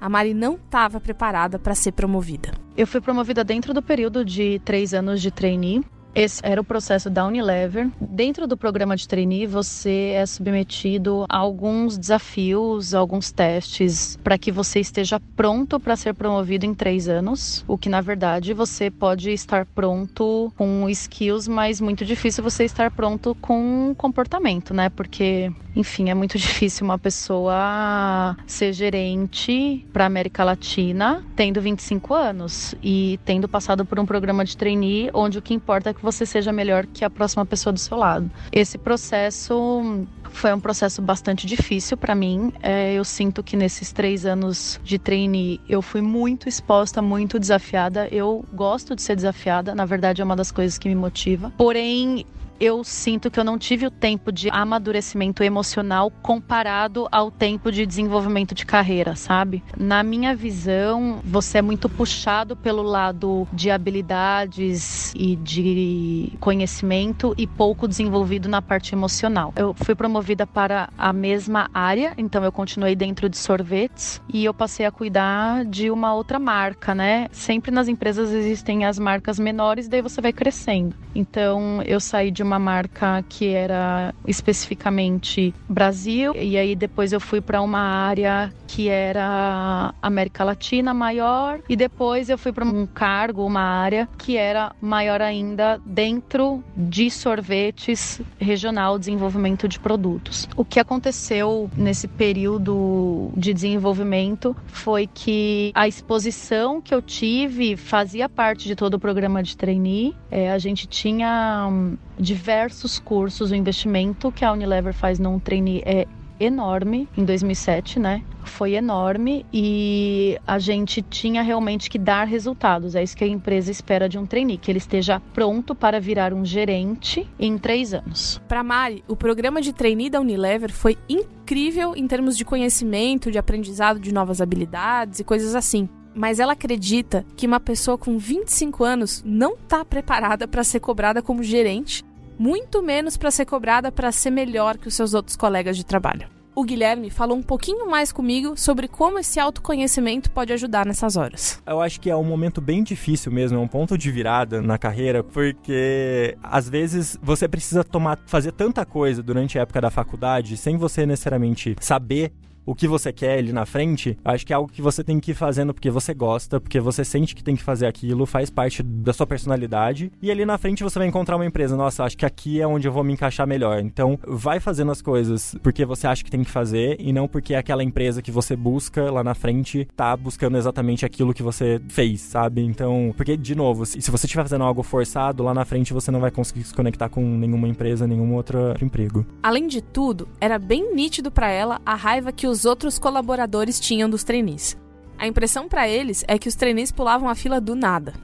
A 0.01 0.09
Mari 0.09 0.35
não 0.35 0.55
estava 0.55 1.01
preparada 1.01 1.57
para 1.57 1.77
ser 1.77 1.93
promovida. 1.93 2.53
Eu 2.77 2.89
fui 2.89 3.01
promovida 3.01 3.45
dentro 3.45 3.73
do 3.73 3.81
período 3.81 4.25
de 4.25 4.61
três 4.65 4.93
anos 4.93 5.23
de 5.23 5.31
trainee 5.31 5.85
esse 6.15 6.41
era 6.45 6.61
o 6.61 6.65
processo 6.65 7.11
da 7.11 7.27
Unilever. 7.27 7.91
Dentro 8.01 8.47
do 8.47 8.57
programa 8.57 8.97
de 8.97 9.09
trainee, 9.09 9.47
você 9.47 10.13
é 10.15 10.25
submetido 10.25 11.25
a 11.29 11.39
alguns 11.39 11.99
desafios, 11.99 12.95
alguns 12.95 13.33
testes, 13.33 14.17
para 14.23 14.39
que 14.39 14.53
você 14.53 14.79
esteja 14.81 15.21
pronto 15.35 15.81
para 15.81 15.97
ser 15.97 16.15
promovido 16.15 16.65
em 16.65 16.75
três 16.75 17.09
anos. 17.09 17.65
O 17.67 17.77
que, 17.77 17.89
na 17.89 18.01
verdade, 18.01 18.55
você 18.55 18.91
pode 18.91 19.31
estar 19.31 19.67
pronto 19.67 20.53
com 20.57 20.89
skills, 20.89 21.49
mas 21.49 21.81
muito 21.81 22.05
difícil 22.05 22.45
você 22.45 22.65
estar 22.65 22.91
pronto 22.91 23.37
com 23.41 23.93
comportamento, 23.97 24.73
né? 24.73 24.89
Porque, 24.89 25.53
enfim, 25.75 26.11
é 26.11 26.15
muito 26.15 26.39
difícil 26.39 26.85
uma 26.85 26.99
pessoa 26.99 28.37
ser 28.47 28.73
gerente 28.73 29.85
para 29.93 30.07
América 30.07 30.45
Latina 30.45 31.25
tendo 31.35 31.61
25 31.61 32.15
anos 32.15 32.75
e 32.83 33.19
tendo 33.25 33.49
passado 33.49 33.85
por 33.85 33.99
um 33.99 34.07
programa 34.07 34.45
de 34.45 34.57
trainee 34.57 35.11
onde 35.13 35.39
o 35.39 35.43
que 35.43 35.53
importa 35.53 35.91
é 35.91 35.95
que 35.95 36.04
você 36.05 36.25
seja 36.27 36.53
melhor 36.53 36.87
que 36.87 37.05
a 37.05 37.11
próxima 37.11 37.45
pessoa 37.45 37.73
do 37.73 37.81
seu 37.81 37.97
lado. 37.97 38.31
Esse 38.53 38.79
processo 38.79 40.07
foi 40.31 40.53
um 40.53 40.61
processo 40.61 41.01
bastante 41.01 41.47
difícil 41.47 41.97
para 41.97 42.15
mim. 42.15 42.53
É, 42.63 42.93
eu 42.93 43.05
sinto 43.05 43.43
que 43.43 43.57
nesses 43.57 43.93
três 43.93 44.27
anos 44.27 44.81
de 44.85 44.99
trainee 44.99 45.61
eu 45.69 45.81
fui 45.81 46.03
muito 46.03 46.49
exposta, 46.49 47.01
muito 47.01 47.39
desafiada. 47.39 48.09
Eu 48.11 48.45
gosto 48.53 48.95
de 48.95 49.03
ser 49.03 49.17
desafiada, 49.17 49.75
na 49.75 49.85
verdade 49.85 50.21
é 50.21 50.25
uma 50.25 50.37
das 50.37 50.51
coisas 50.51 50.77
que 50.77 50.89
me 50.89 50.95
motiva. 50.95 51.53
Porém, 51.57 52.27
eu 52.61 52.85
sinto 52.85 53.31
que 53.31 53.39
eu 53.39 53.45
não 53.45 53.59
tive 53.59 53.87
o 53.87 53.91
tempo 53.91 54.31
de 54.31 54.49
amadurecimento 54.51 55.43
emocional 55.43 56.11
comparado 56.23 57.09
ao 57.11 57.31
tempo 57.31 57.71
de 57.73 57.85
desenvolvimento 57.85 58.55
de 58.55 58.65
carreira, 58.65 59.17
sabe? 59.17 59.63
Na 59.77 60.03
minha 60.03 60.35
visão, 60.35 61.21
você 61.25 61.59
é 61.59 61.63
muito 61.63 61.89
puxado 61.89 62.57
pelo 62.57 62.83
lado 62.83 63.47
de 63.53 63.71
habilidades 63.71 65.13
e 65.15 65.37
de 65.37 66.33
conhecimento 66.41 67.35
e 67.37 67.47
pouco 67.47 67.89
desenvolvido 67.89 68.49
na 68.49 68.63
parte 68.63 68.95
emocional. 68.95 69.53
Eu 69.57 69.75
fui 69.75 69.95
promovida 69.95 70.47
para 70.47 70.89
a 70.97 71.13
mesma 71.13 71.69
área, 71.73 72.13
então 72.17 72.45
eu 72.45 72.53
continuei 72.53 72.95
dentro 72.95 73.29
de 73.29 73.37
sorvetes 73.37 74.21
e 74.33 74.45
eu 74.45 74.55
passei 74.55 74.87
a 74.87 74.91
cuidar 74.91 75.65
de 75.65 75.91
uma 75.91 76.15
outra 76.15 76.39
marca, 76.39 76.95
né? 76.95 77.29
Sempre 77.33 77.71
nas 77.71 77.89
empresas 77.89 78.31
existem 78.31 78.85
as 78.85 78.99
marcas 78.99 79.39
menores, 79.39 79.89
daí 79.89 80.03
você 80.03 80.21
vai 80.21 80.33
crescendo. 80.33 80.95
Então 81.15 81.83
eu 81.83 81.99
saí 82.01 82.31
de 82.31 82.44
uma 82.45 82.59
marca 82.59 83.25
que 83.29 83.49
era 83.49 84.15
especificamente 84.27 85.55
Brasil, 85.69 86.35
e 86.37 86.57
aí 86.57 86.77
depois 86.77 87.13
eu 87.13 87.21
fui 87.21 87.41
para 87.41 87.61
uma 87.61 87.81
área 87.81 88.53
que 88.67 88.89
era 88.89 89.95
América 90.03 90.45
Latina 90.45 90.93
maior, 90.93 91.61
e 91.69 91.77
depois 91.77 92.29
eu 92.29 92.37
fui 92.37 92.53
para 92.53 92.65
um 92.65 92.87
cargo, 92.87 93.45
uma 93.45 93.61
área 93.61 94.09
que 94.19 94.37
era 94.37 94.73
maior 94.81 95.23
ainda 95.23 95.81
dentro 95.85 96.63
de 96.77 97.11
sorvetes 97.11 98.21
regional, 98.39 98.99
desenvolvimento 98.99 99.69
de 99.69 99.79
produtos. 99.79 100.49
O 100.57 100.65
que 100.65 100.81
aconteceu 100.81 101.71
nesse 101.77 102.09
período 102.09 103.31
de 103.37 103.53
desenvolvimento 103.55 104.57
foi 104.67 105.07
que 105.07 105.73
a 105.75 105.87
exposição 105.87 106.81
que 106.81 106.95
eu 106.95 107.01
tive 107.01 107.77
fazia 107.77 108.29
parte 108.29 108.67
de 108.67 108.75
todo 108.75 108.95
o 108.95 108.99
programa 108.99 109.43
de 109.43 109.57
trainee. 109.57 110.15
É, 110.31 110.51
a 110.51 110.59
gente 110.59 110.87
tinha 110.87 111.69
hum, 111.71 111.97
diversos 112.35 112.99
cursos, 112.99 113.53
o 113.53 113.55
investimento 113.55 114.33
que 114.33 114.45
a 114.45 114.53
Unilever 114.53 114.93
faz 114.93 115.21
num 115.21 115.39
trainee 115.39 115.83
é 115.87 116.05
enorme 116.41 117.09
em 117.17 117.25
2007, 117.25 118.01
né? 118.01 118.25
Foi 118.43 118.75
enorme 118.75 119.47
e 119.53 120.37
a 120.45 120.59
gente 120.59 121.01
tinha 121.01 121.43
realmente 121.43 121.89
que 121.89 121.97
dar 121.97 122.27
resultados. 122.27 122.97
É 122.97 123.05
isso 123.05 123.17
que 123.17 123.23
a 123.23 123.29
empresa 123.29 123.71
espera 123.71 124.09
de 124.09 124.19
um 124.19 124.27
trainee, 124.27 124.59
que 124.59 124.69
ele 124.69 124.79
esteja 124.79 125.23
pronto 125.33 125.77
para 125.77 126.01
virar 126.01 126.35
um 126.35 126.45
gerente 126.45 127.31
em 127.39 127.57
três 127.57 127.95
anos. 127.95 128.43
Para 128.49 128.65
Mari, 128.65 129.05
o 129.07 129.15
programa 129.15 129.63
de 129.63 129.73
trainee 129.73 130.11
da 130.11 130.21
Unilever 130.21 130.73
foi 130.73 130.99
incrível 131.09 131.95
em 131.95 132.07
termos 132.09 132.37
de 132.37 132.45
conhecimento, 132.45 133.31
de 133.31 133.39
aprendizado 133.39 134.01
de 134.01 134.13
novas 134.13 134.41
habilidades 134.41 135.21
e 135.21 135.25
coisas 135.25 135.55
assim 135.55 135.89
mas 136.15 136.39
ela 136.39 136.53
acredita 136.53 137.27
que 137.37 137.47
uma 137.47 137.59
pessoa 137.59 137.99
com 137.99 138.17
25 138.17 138.85
anos 138.85 139.23
não 139.27 139.55
está 139.55 139.85
preparada 139.85 140.47
para 140.47 140.63
ser 140.63 140.81
cobrada 140.81 141.21
como 141.21 141.43
gerente, 141.43 142.05
muito 142.39 142.83
menos 142.83 143.17
para 143.17 143.31
ser 143.31 143.45
cobrada 143.45 143.93
para 143.93 144.13
ser 144.13 144.31
melhor 144.31 144.77
que 144.77 144.89
os 144.89 144.95
seus 144.95 145.15
outros 145.15 145.37
colegas 145.37 145.77
de 145.77 145.85
trabalho. 145.85 146.29
O 146.57 146.63
Guilherme 146.63 147.11
falou 147.11 147.37
um 147.37 147.43
pouquinho 147.43 147.91
mais 147.91 148.13
comigo 148.13 148.57
sobre 148.57 148.87
como 148.87 149.19
esse 149.19 149.41
autoconhecimento 149.41 150.31
pode 150.31 150.53
ajudar 150.53 150.87
nessas 150.87 151.17
horas. 151.17 151.61
Eu 151.67 151.81
acho 151.81 152.01
que 152.01 152.09
é 152.09 152.15
um 152.15 152.23
momento 152.23 152.61
bem 152.61 152.85
difícil 152.85 153.33
mesmo, 153.33 153.59
é 153.59 153.61
um 153.61 153.67
ponto 153.67 153.99
de 153.99 154.09
virada 154.13 154.63
na 154.63 154.79
carreira, 154.79 155.25
porque 155.25 156.37
às 156.41 156.69
vezes 156.69 157.19
você 157.21 157.49
precisa 157.49 157.83
tomar, 157.83 158.21
fazer 158.27 158.53
tanta 158.53 158.87
coisa 158.87 159.21
durante 159.21 159.59
a 159.59 159.63
época 159.63 159.81
da 159.81 159.91
faculdade 159.91 160.57
sem 160.57 160.77
você 160.77 161.05
necessariamente 161.05 161.75
saber 161.81 162.33
o 162.67 162.75
que 162.75 162.89
você 162.89 163.13
quer 163.13 163.39
ali 163.39 163.53
na 163.53 163.67
frente, 163.67 164.17
acho 164.25 164.47
que 164.47 164.53
é 164.53 164.57
algo 164.57 164.71
que 164.71 164.83
você 164.83 165.05
tem 165.05 165.21
que 165.21 165.33
ir 165.33 165.35
fazendo 165.35 165.75
porque 165.75 165.91
você 165.91 166.15
gosta, 166.15 166.61
porque 166.61 166.81
você 166.81 167.05
sente 167.05 167.35
que 167.35 167.45
tem 167.45 167.57
que 167.57 167.63
fazer 167.63 167.87
aquilo, 167.87 168.27
faz 168.27 168.51
parte 168.51 168.83
da 168.83 169.13
sua 169.13 169.27
personalidade. 169.27 170.11
E 170.23 170.31
ali 170.31 170.45
na 170.45 170.59
frente 170.59 170.83
você 170.83 170.99
vai 170.99 171.09
encontrar 171.09 171.37
uma 171.37 171.47
empresa, 171.47 171.77
nossa, 171.77 172.05
acho 172.05 172.17
que 172.17 172.27
aqui 172.27 172.61
é 172.61 172.67
onde 172.67 172.89
eu 172.89 172.93
vou 172.93 173.05
me 173.05 173.13
encaixar 173.13 173.47
melhor. 173.47 173.81
Então, 173.81 174.19
vai 174.27 174.61
fazendo 174.61 174.93
as 174.93 175.03
coisas 175.03 175.55
porque 175.63 175.85
você 175.85 176.07
acha 176.07 176.25
que 176.25 176.31
tem 176.31 176.45
que 176.45 176.51
fazer 176.51 176.97
e 176.99 177.13
não 177.13 177.29
porque 177.29 177.55
aquela 177.55 177.83
empresa 177.83 178.23
que 178.23 178.31
você 178.31 178.57
busca 178.57 179.11
lá 179.11 179.23
na 179.23 179.35
frente 179.35 179.87
tá 179.97 180.17
buscando 180.17 180.57
exatamente 180.57 181.05
aquilo 181.05 181.35
que 181.35 181.43
você 181.43 181.81
fez, 181.89 182.21
sabe? 182.21 182.63
Então, 182.63 183.13
porque 183.17 183.37
de 183.37 183.55
novo, 183.55 183.85
se 183.85 184.11
você 184.11 184.27
estiver 184.27 184.43
fazendo 184.43 184.65
algo 184.65 184.83
forçado, 184.83 185.43
lá 185.43 185.53
na 185.53 185.65
frente 185.65 185.93
você 185.93 186.11
não 186.11 186.21
vai 186.21 186.31
conseguir 186.31 186.65
se 186.65 186.75
conectar 186.75 187.09
com 187.09 187.23
nenhuma 187.23 187.69
empresa, 187.69 188.07
nenhum 188.07 188.35
outro 188.35 188.75
emprego. 188.81 189.27
Além 189.43 189.67
de 189.67 189.83
tudo, 189.83 190.29
era 190.41 190.59
bem 190.59 190.95
nítido 190.95 191.31
para 191.31 191.51
ela 191.51 191.81
a 191.85 191.95
raiva 191.95 192.33
que 192.33 192.47
os 192.47 192.54
outros 192.65 192.99
colaboradores 192.99 193.81
tinham 193.81 194.09
dos 194.09 194.23
trainees. 194.23 194.77
A 195.19 195.27
impressão 195.27 195.69
para 195.69 195.89
eles 195.89 196.25
é 196.29 196.39
que 196.39 196.49
os 196.49 196.55
trainees 196.55 196.93
pulavam 196.93 197.29
a 197.29 197.35
fila 197.35 197.61
do 197.61 197.75
nada. 197.75 198.15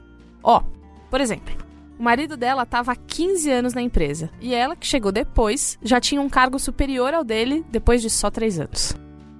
Ó, 0.41 0.59
oh, 0.59 0.63
por 1.09 1.19
exemplo, 1.19 1.53
o 1.99 2.03
marido 2.03 2.37
dela 2.37 2.63
estava 2.63 2.93
há 2.93 2.95
15 2.95 3.51
anos 3.51 3.73
na 3.73 3.81
empresa 3.81 4.31
e 4.39 4.55
ela, 4.55 4.75
que 4.75 4.87
chegou 4.87 5.11
depois, 5.11 5.77
já 5.83 5.99
tinha 5.99 6.21
um 6.21 6.29
cargo 6.29 6.57
superior 6.57 7.13
ao 7.13 7.23
dele 7.23 7.65
depois 7.69 8.01
de 8.01 8.09
só 8.09 8.31
3 8.31 8.59
anos. 8.59 8.95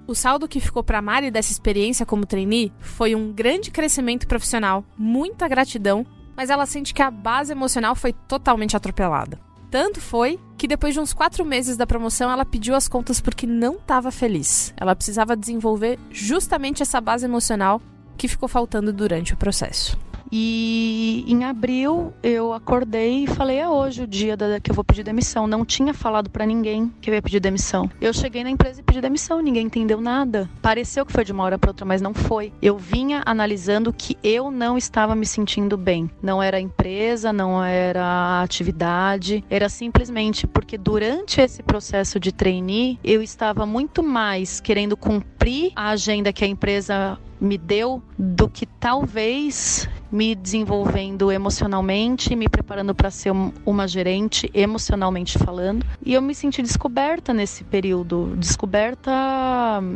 O 0.06 0.14
saldo 0.14 0.48
que 0.48 0.60
ficou 0.60 0.84
para 0.84 1.02
Mari 1.02 1.32
dessa 1.32 1.52
experiência 1.52 2.06
como 2.06 2.26
trainee 2.26 2.74
foi 2.80 3.16
um 3.16 3.32
grande 3.32 3.72
crescimento 3.72 4.28
profissional, 4.28 4.84
muita 4.98 5.48
gratidão, 5.48 6.06
mas 6.36 6.50
ela 6.50 6.66
sente 6.66 6.94
que 6.94 7.02
a 7.02 7.10
base 7.10 7.52
emocional 7.52 7.96
foi 7.96 8.12
totalmente 8.14 8.76
atropelada. 8.76 9.40
Tanto 9.70 10.02
foi 10.02 10.38
que 10.62 10.68
depois 10.68 10.94
de 10.94 11.00
uns 11.00 11.12
quatro 11.12 11.44
meses 11.44 11.76
da 11.76 11.88
promoção 11.88 12.30
ela 12.30 12.46
pediu 12.46 12.76
as 12.76 12.88
contas 12.88 13.20
porque 13.20 13.48
não 13.48 13.78
estava 13.78 14.12
feliz. 14.12 14.72
Ela 14.78 14.96
precisava 14.96 15.36
desenvolver 15.36 15.98
justamente 16.12 16.84
essa 16.84 17.02
base 17.02 17.26
emocional 17.26 17.82
que 18.16 18.28
ficou 18.28 18.48
faltando 18.48 18.94
durante 18.94 19.34
o 19.34 19.38
processo. 19.38 19.98
E 20.32 21.26
em 21.28 21.44
abril 21.44 22.14
eu 22.24 22.54
acordei 22.54 23.26
e 23.26 23.28
falei: 23.28 23.58
é 23.58 23.68
hoje 23.68 24.04
o 24.04 24.08
dia 24.08 24.38
da, 24.38 24.60
que 24.60 24.72
eu 24.72 24.76
vou 24.76 24.84
pedir 24.84 25.04
demissão. 25.04 25.46
Não 25.46 25.66
tinha 25.66 25.94
falado 25.94 26.30
para 26.30 26.46
ninguém 26.46 26.92
que 27.02 27.10
eu 27.10 27.14
ia 27.14 27.22
pedir 27.22 27.40
demissão. 27.40 27.90
Eu 28.00 28.14
cheguei 28.14 28.44
na 28.44 28.50
empresa 28.50 28.80
e 28.80 28.84
pedi 28.84 29.02
demissão, 29.02 29.42
ninguém 29.42 29.66
entendeu 29.66 30.00
nada. 30.00 30.50
Pareceu 30.62 31.06
que 31.06 31.12
foi 31.12 31.26
de 31.26 31.32
uma 31.32 31.44
hora 31.44 31.60
para 31.60 31.72
outra, 31.72 31.86
mas 31.86 32.02
não 32.02 32.14
foi. 32.14 32.54
Eu 32.62 32.78
vinha 32.78 33.22
analisando 33.26 33.92
que 33.92 34.18
eu 34.24 34.50
não 34.50 34.78
estava 34.78 35.16
me 35.16 35.26
sentindo 35.26 35.76
bem. 35.78 36.10
Não 36.22 36.42
era 36.42 36.58
a 36.58 36.62
empresa, 36.62 37.34
não 37.34 37.64
era 37.64 38.04
a 38.04 38.42
atividade, 38.42 39.44
era 39.50 39.68
simplesmente 39.68 40.48
porque 40.48 40.78
durante 40.78 41.42
esse 41.42 41.62
processo 41.62 42.20
de 42.20 42.32
trainee 42.32 42.98
eu 43.04 43.22
estava 43.22 43.66
muito 43.66 44.02
mais 44.02 44.60
querendo 44.60 44.96
cumprir 44.96 45.72
a 45.76 45.90
agenda 45.90 46.32
que 46.32 46.46
a 46.46 46.48
empresa 46.48 47.20
me 47.42 47.58
deu 47.58 48.04
do 48.18 48.48
que 48.48 48.68
talvez 48.68 49.90
me 50.12 50.36
desenvolvendo 50.36 51.32
emocionalmente, 51.32 52.36
me 52.36 52.50
preparando 52.50 52.94
para 52.94 53.10
ser 53.10 53.32
uma 53.66 53.88
gerente 53.88 54.52
emocionalmente 54.54 55.40
falando. 55.40 55.86
E 56.06 56.14
eu 56.14 56.22
me 56.22 56.36
senti 56.36 56.62
descoberta 56.62 57.34
nesse 57.34 57.64
período, 57.64 58.36
descoberta 58.38 59.12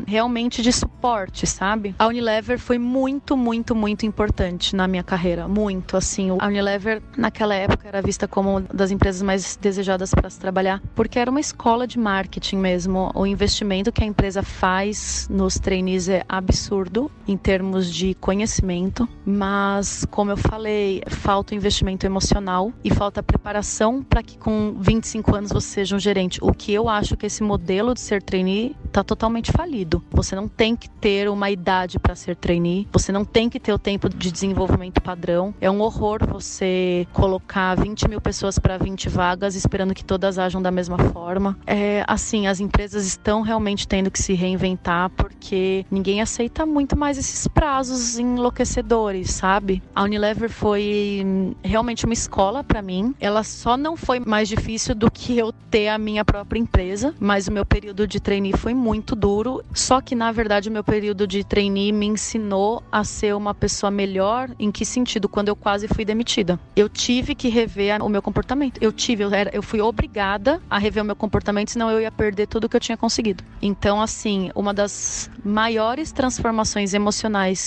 realmente 0.08 0.62
de 0.62 0.72
suporte, 0.72 1.46
sabe? 1.46 1.94
A 2.00 2.08
Unilever 2.08 2.58
foi 2.58 2.80
muito, 2.80 3.36
muito, 3.36 3.76
muito 3.76 4.06
importante 4.06 4.76
na 4.76 4.88
minha 4.88 5.04
carreira, 5.04 5.48
muito 5.48 5.98
assim. 5.98 6.30
A 6.40 6.48
Unilever 6.48 7.02
naquela 7.18 7.54
época 7.54 7.88
era 7.88 8.02
vista 8.02 8.28
como 8.28 8.52
uma 8.52 8.62
das 8.74 8.92
empresas 8.92 9.22
mais 9.22 9.58
desejadas 9.58 10.12
para 10.12 10.30
se 10.30 10.40
trabalhar, 10.40 10.82
porque 10.96 11.20
era 11.20 11.30
uma 11.30 11.42
escola 11.42 11.86
de 11.86 12.00
marketing 12.00 12.58
mesmo. 12.58 13.12
O 13.14 13.26
investimento 13.26 13.92
que 13.92 14.04
a 14.04 14.08
empresa 14.08 14.42
faz 14.42 15.28
nos 15.30 15.60
trainees 15.60 16.08
é 16.08 16.24
absurdo 16.30 17.12
em 17.36 17.38
termos 17.38 17.94
de 17.94 18.14
conhecimento, 18.16 19.08
mas 19.26 20.08
como 20.10 20.32
eu 20.32 20.38
falei, 20.38 21.04
falta 21.08 21.54
investimento 21.54 22.06
emocional 22.06 22.72
e 22.82 22.90
falta 22.90 23.22
preparação 23.22 24.02
para 24.02 24.24
que 24.24 24.38
com 24.38 24.78
25 24.80 25.36
anos 25.36 25.52
você 25.52 25.68
seja 25.68 25.96
um 25.98 26.00
gerente. 26.00 26.40
O 26.42 26.54
que 26.54 26.74
eu 26.74 26.88
acho 26.88 27.18
que 27.18 27.26
esse 27.26 27.44
modelo 27.44 27.94
de 27.94 28.00
ser 28.00 28.24
trainee 28.24 28.74
está 28.86 29.04
totalmente 29.04 29.52
falido. 29.52 30.02
Você 30.12 30.34
não 30.34 30.48
tem 30.48 30.78
que 30.78 30.90
ter 30.90 31.30
uma 31.30 31.52
idade 31.52 32.00
para 32.00 32.16
ser 32.16 32.38
trainee, 32.38 32.88
você 32.90 33.12
não 33.12 33.26
tem 33.26 33.50
que 33.50 33.60
ter 33.60 33.74
o 33.74 33.80
tempo 33.80 34.08
de 34.08 34.32
desenvolvimento 34.32 35.02
padrão. 35.02 35.54
É 35.60 35.70
um 35.70 35.82
horror 35.82 36.20
você 36.26 37.06
colocar 37.12 37.76
20 37.76 38.08
mil 38.08 38.22
pessoas 38.22 38.58
para 38.58 38.78
20 38.78 39.10
vagas 39.10 39.56
esperando 39.56 39.94
que 39.94 40.06
todas 40.06 40.40
ajam 40.40 40.62
da 40.62 40.72
mesma 40.72 40.98
forma. 40.98 41.58
É 41.68 42.06
assim, 42.08 42.48
as 42.48 42.62
empresas 42.62 43.06
estão 43.06 43.42
realmente 43.42 43.86
tendo 43.86 44.10
que 44.10 44.22
se 44.22 44.34
reinventar 44.34 45.10
porque 45.10 45.86
ninguém 45.92 46.22
aceita 46.22 46.66
muito 46.66 46.96
mais 46.96 47.18
esses 47.26 47.48
prazos 47.48 48.20
enlouquecedores, 48.20 49.32
sabe? 49.32 49.82
A 49.96 50.04
Unilever 50.04 50.50
foi 50.50 51.26
realmente 51.64 52.06
uma 52.06 52.14
escola 52.14 52.64
para 52.64 52.82
mim. 52.82 53.16
Ela 53.20 53.44
só 53.44 53.76
não 53.76 53.98
foi 53.98 54.20
mais 54.20 54.48
difícil 54.48 54.94
do 54.94 55.10
que 55.10 55.38
eu 55.38 55.52
ter 55.52 55.88
a 55.88 55.98
minha 55.98 56.24
própria 56.24 56.60
empresa, 56.60 57.16
mas 57.20 57.48
o 57.48 57.52
meu 57.52 57.66
período 57.66 58.08
de 58.08 58.20
trainee 58.20 58.54
foi 58.54 58.74
muito 58.74 59.16
duro. 59.16 59.64
Só 59.74 60.02
que 60.02 60.14
na 60.14 60.32
verdade 60.32 60.70
o 60.70 60.72
meu 60.72 60.84
período 60.84 61.26
de 61.26 61.44
trainee 61.44 61.92
me 61.92 62.06
ensinou 62.06 62.84
a 62.92 63.04
ser 63.04 63.36
uma 63.36 63.54
pessoa 63.54 63.90
melhor. 63.90 64.50
Em 64.60 64.72
que 64.72 64.86
sentido? 64.86 65.28
Quando 65.28 65.50
eu 65.50 65.56
quase 65.56 65.88
fui 65.88 66.06
demitida, 66.06 66.60
eu 66.76 66.88
tive 66.88 67.34
que 67.34 67.50
rever 67.50 68.04
o 68.04 68.10
meu 68.10 68.22
comportamento. 68.22 68.80
Eu 68.82 68.92
tive, 68.92 69.24
eu, 69.24 69.34
era, 69.34 69.50
eu 69.54 69.64
fui 69.64 69.82
obrigada 69.82 70.62
a 70.70 70.78
rever 70.78 71.02
o 71.02 71.06
meu 71.06 71.16
comportamento, 71.16 71.72
senão 71.72 71.90
eu 71.90 72.00
ia 72.00 72.12
perder 72.12 72.48
tudo 72.48 72.70
que 72.70 72.76
eu 72.76 72.80
tinha 72.80 72.98
conseguido. 72.98 73.44
Então, 73.62 74.02
assim, 74.02 74.52
uma 74.54 74.74
das 74.74 75.30
maiores 75.44 76.12
transformações 76.12 76.94
emocionais 76.94 77.15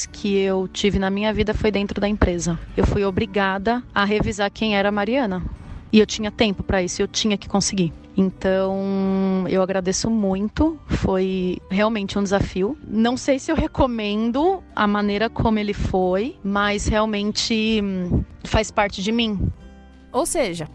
que 0.07 0.37
eu 0.37 0.69
tive 0.69 0.99
na 0.99 1.11
minha 1.11 1.33
vida 1.33 1.53
foi 1.55 1.71
dentro 1.71 2.01
da 2.01 2.09
empresa 2.09 2.19
empresa. 2.39 2.59
Eu 2.77 2.87
fui 2.87 3.05
obrigada 3.05 3.83
a 3.95 4.05
revisar 4.05 4.51
quem 4.51 4.77
era 4.77 4.89
a 4.89 4.93
Mariana. 4.93 5.43
E 5.93 5.99
eu 5.99 6.07
tinha 6.07 6.31
tempo 6.31 6.63
para 6.63 6.83
isso, 6.83 7.01
eu 7.01 7.09
tinha 7.09 7.39
que 7.39 7.49
conseguir. 7.49 7.93
Então, 8.17 9.45
eu 9.49 9.63
agradeço 9.63 10.11
muito. 10.11 10.79
Foi 10.87 11.59
realmente 11.71 12.19
um 12.19 12.23
desafio. 12.23 12.77
Não 12.87 13.17
sei 13.17 13.39
se 13.39 13.51
eu 13.51 13.57
recomendo 13.57 14.63
a 14.75 14.87
maneira 14.87 15.31
como 15.31 15.59
ele 15.59 15.73
foi, 15.73 16.37
mas 16.45 16.87
realmente 16.87 17.81
hum, 17.83 18.23
faz 18.45 18.71
parte 18.71 19.03
de 19.03 19.13
mim. 19.13 19.51
Ou 20.13 20.27
seja, 20.27 20.69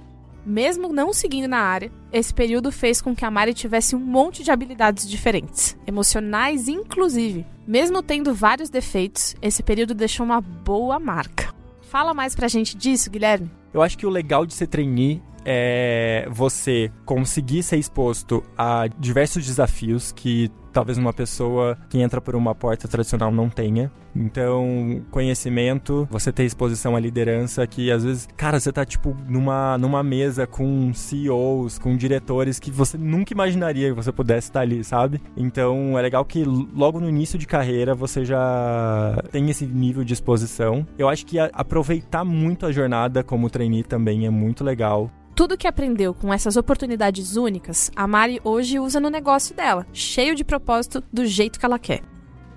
mesmo 0.46 0.90
não 0.90 1.14
seguindo 1.14 1.48
na 1.48 1.60
área, 1.60 1.92
esse 2.12 2.34
período 2.34 2.72
fez 2.72 3.02
com 3.02 3.16
que 3.16 3.26
a 3.26 3.32
Mari 3.32 3.54
tivesse 3.54 3.96
um 3.96 4.00
monte 4.00 4.44
de 4.44 4.52
habilidades 4.52 5.10
diferentes, 5.10 5.78
emocionais 5.88 6.68
inclusive. 6.68 7.46
Mesmo 7.66 8.04
tendo 8.04 8.34
vários 8.34 8.70
defeitos, 8.70 9.36
esse 9.42 9.64
período 9.64 9.94
deixou 9.94 10.26
uma 10.26 10.42
boa 10.42 11.00
marca. 11.00 11.54
Fala 11.82 12.14
mais 12.14 12.36
pra 12.36 12.48
gente 12.48 12.76
disso, 12.76 13.10
Guilherme. 13.10 13.52
Eu 13.74 13.82
acho 13.82 13.98
que 13.98 14.06
o 14.06 14.10
legal 14.10 14.46
de 14.46 14.54
ser 14.54 14.68
trainee 14.68 15.22
é 15.46 16.28
você 16.32 16.92
conseguir 17.06 17.64
ser 17.64 17.78
exposto 17.78 18.44
a 18.58 18.88
diversos 19.00 19.46
desafios 19.46 20.12
que 20.12 20.50
talvez 20.74 20.98
uma 20.98 21.14
pessoa 21.14 21.78
que 21.88 22.02
entra 22.02 22.20
por 22.20 22.36
uma 22.36 22.54
porta 22.56 22.88
tradicional 22.88 23.32
não 23.32 23.50
tenha. 23.50 23.92
Então, 24.16 25.02
conhecimento, 25.10 26.08
você 26.10 26.32
ter 26.32 26.44
exposição 26.44 26.96
à 26.96 27.00
liderança, 27.00 27.66
que 27.66 27.92
às 27.92 28.04
vezes, 28.04 28.28
cara, 28.38 28.60
você 28.60 28.72
tá 28.72 28.86
tipo 28.86 29.16
numa, 29.28 29.78
numa 29.78 30.04
mesa 30.04 30.46
com 30.46 30.94
CEOs, 30.94 31.80
com 31.80 31.96
diretores 31.96 32.60
que 32.60 32.70
você 32.70 32.98
nunca 32.98 33.34
imaginaria 33.34 33.90
que 33.90 33.96
você 33.96 34.12
pudesse 34.12 34.50
estar 34.50 34.62
ali, 34.62 34.84
sabe? 34.84 35.22
Então, 35.36 35.98
é 35.98 36.02
legal 36.02 36.24
que 36.26 36.44
logo 36.44 37.00
no 37.00 37.10
início 37.10 37.40
de 37.40 37.48
carreira 37.48 37.96
você 37.96 38.24
já 38.26 39.16
tem 39.32 39.50
esse 39.50 39.66
nível 39.66 40.04
de 40.04 40.14
exposição. 40.14 40.86
Eu 40.98 41.10
acho 41.10 41.26
que 41.26 41.40
aproveitar 41.40 42.24
muito 42.24 42.66
a 42.66 42.72
jornada 42.72 43.24
como 43.24 43.50
trainee 43.50 43.84
também 43.84 44.26
é 44.26 44.30
muito 44.30 44.64
legal. 44.64 45.10
Tudo 45.36 45.58
que 45.58 45.68
aprendeu 45.68 46.14
com 46.14 46.32
essas 46.32 46.56
oportunidades 46.56 47.36
únicas, 47.36 47.90
a 47.96 48.06
Mari 48.06 48.40
hoje 48.44 48.80
usa 48.80 49.00
no 49.00 49.10
negócio 49.10 49.56
dela, 49.56 49.88
cheio 49.92 50.36
de 50.36 50.44
propósito 50.44 51.04
do 51.12 51.26
jeito 51.26 51.60
que 51.60 51.66
ela 51.66 51.80
quer. 51.80 52.04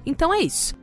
Então 0.04 0.32
é 0.32 0.40
isso. 0.40 0.76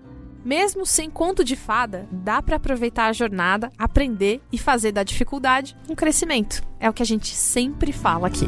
Mesmo 0.43 0.85
sem 0.87 1.09
conto 1.09 1.43
de 1.43 1.55
fada, 1.55 2.07
dá 2.11 2.41
para 2.41 2.55
aproveitar 2.55 3.05
a 3.05 3.13
jornada, 3.13 3.71
aprender 3.77 4.41
e 4.51 4.57
fazer 4.57 4.91
da 4.91 5.03
dificuldade 5.03 5.77
um 5.87 5.93
crescimento. 5.93 6.63
É 6.79 6.89
o 6.89 6.93
que 6.93 7.03
a 7.03 7.05
gente 7.05 7.27
sempre 7.27 7.93
fala 7.93 8.27
aqui. 8.27 8.47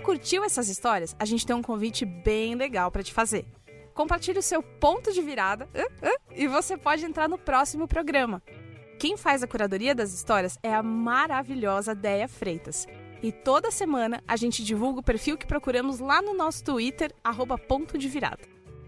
Curtiu 0.00 0.44
essas 0.44 0.68
histórias, 0.68 1.14
a 1.18 1.24
gente 1.24 1.46
tem 1.46 1.54
um 1.54 1.62
convite 1.62 2.04
bem 2.04 2.54
legal 2.54 2.90
para 2.90 3.02
te 3.02 3.12
fazer. 3.12 3.46
Compartilhe 3.94 4.38
o 4.38 4.42
seu 4.42 4.62
ponto 4.62 5.12
de 5.12 5.20
virada 5.20 5.68
uh, 5.74 6.06
uh, 6.06 6.20
e 6.34 6.48
você 6.48 6.76
pode 6.76 7.04
entrar 7.04 7.28
no 7.28 7.38
próximo 7.38 7.86
programa. 7.86 8.42
Quem 8.98 9.16
faz 9.16 9.42
a 9.42 9.46
curadoria 9.46 9.94
das 9.94 10.12
histórias 10.12 10.58
é 10.62 10.74
a 10.74 10.82
maravilhosa 10.82 11.94
Deia 11.94 12.28
Freitas. 12.28 12.86
E 13.22 13.30
toda 13.30 13.70
semana 13.70 14.22
a 14.26 14.36
gente 14.36 14.64
divulga 14.64 15.00
o 15.00 15.02
perfil 15.02 15.36
que 15.36 15.46
procuramos 15.46 16.00
lá 16.00 16.22
no 16.22 16.34
nosso 16.34 16.64
Twitter, 16.64 17.14
arroba 17.22 17.58
ponto 17.58 17.98
de 17.98 18.08
virada. 18.08 18.40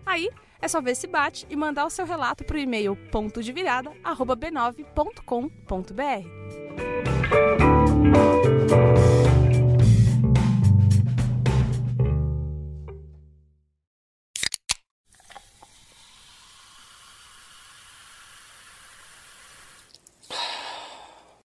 Aí 0.04 0.28
é 0.60 0.68
só 0.68 0.80
ver 0.80 0.94
se 0.94 1.06
bate 1.06 1.46
e 1.50 1.56
mandar 1.56 1.84
o 1.84 1.90
seu 1.90 2.06
relato 2.06 2.44
para 2.44 2.56
o 2.56 2.60
e-mail 2.60 2.96
ponto 3.10 3.42
de 3.42 3.52
virada, 3.52 3.92
arroba 4.02 4.36
b9.com.br. 4.36 7.21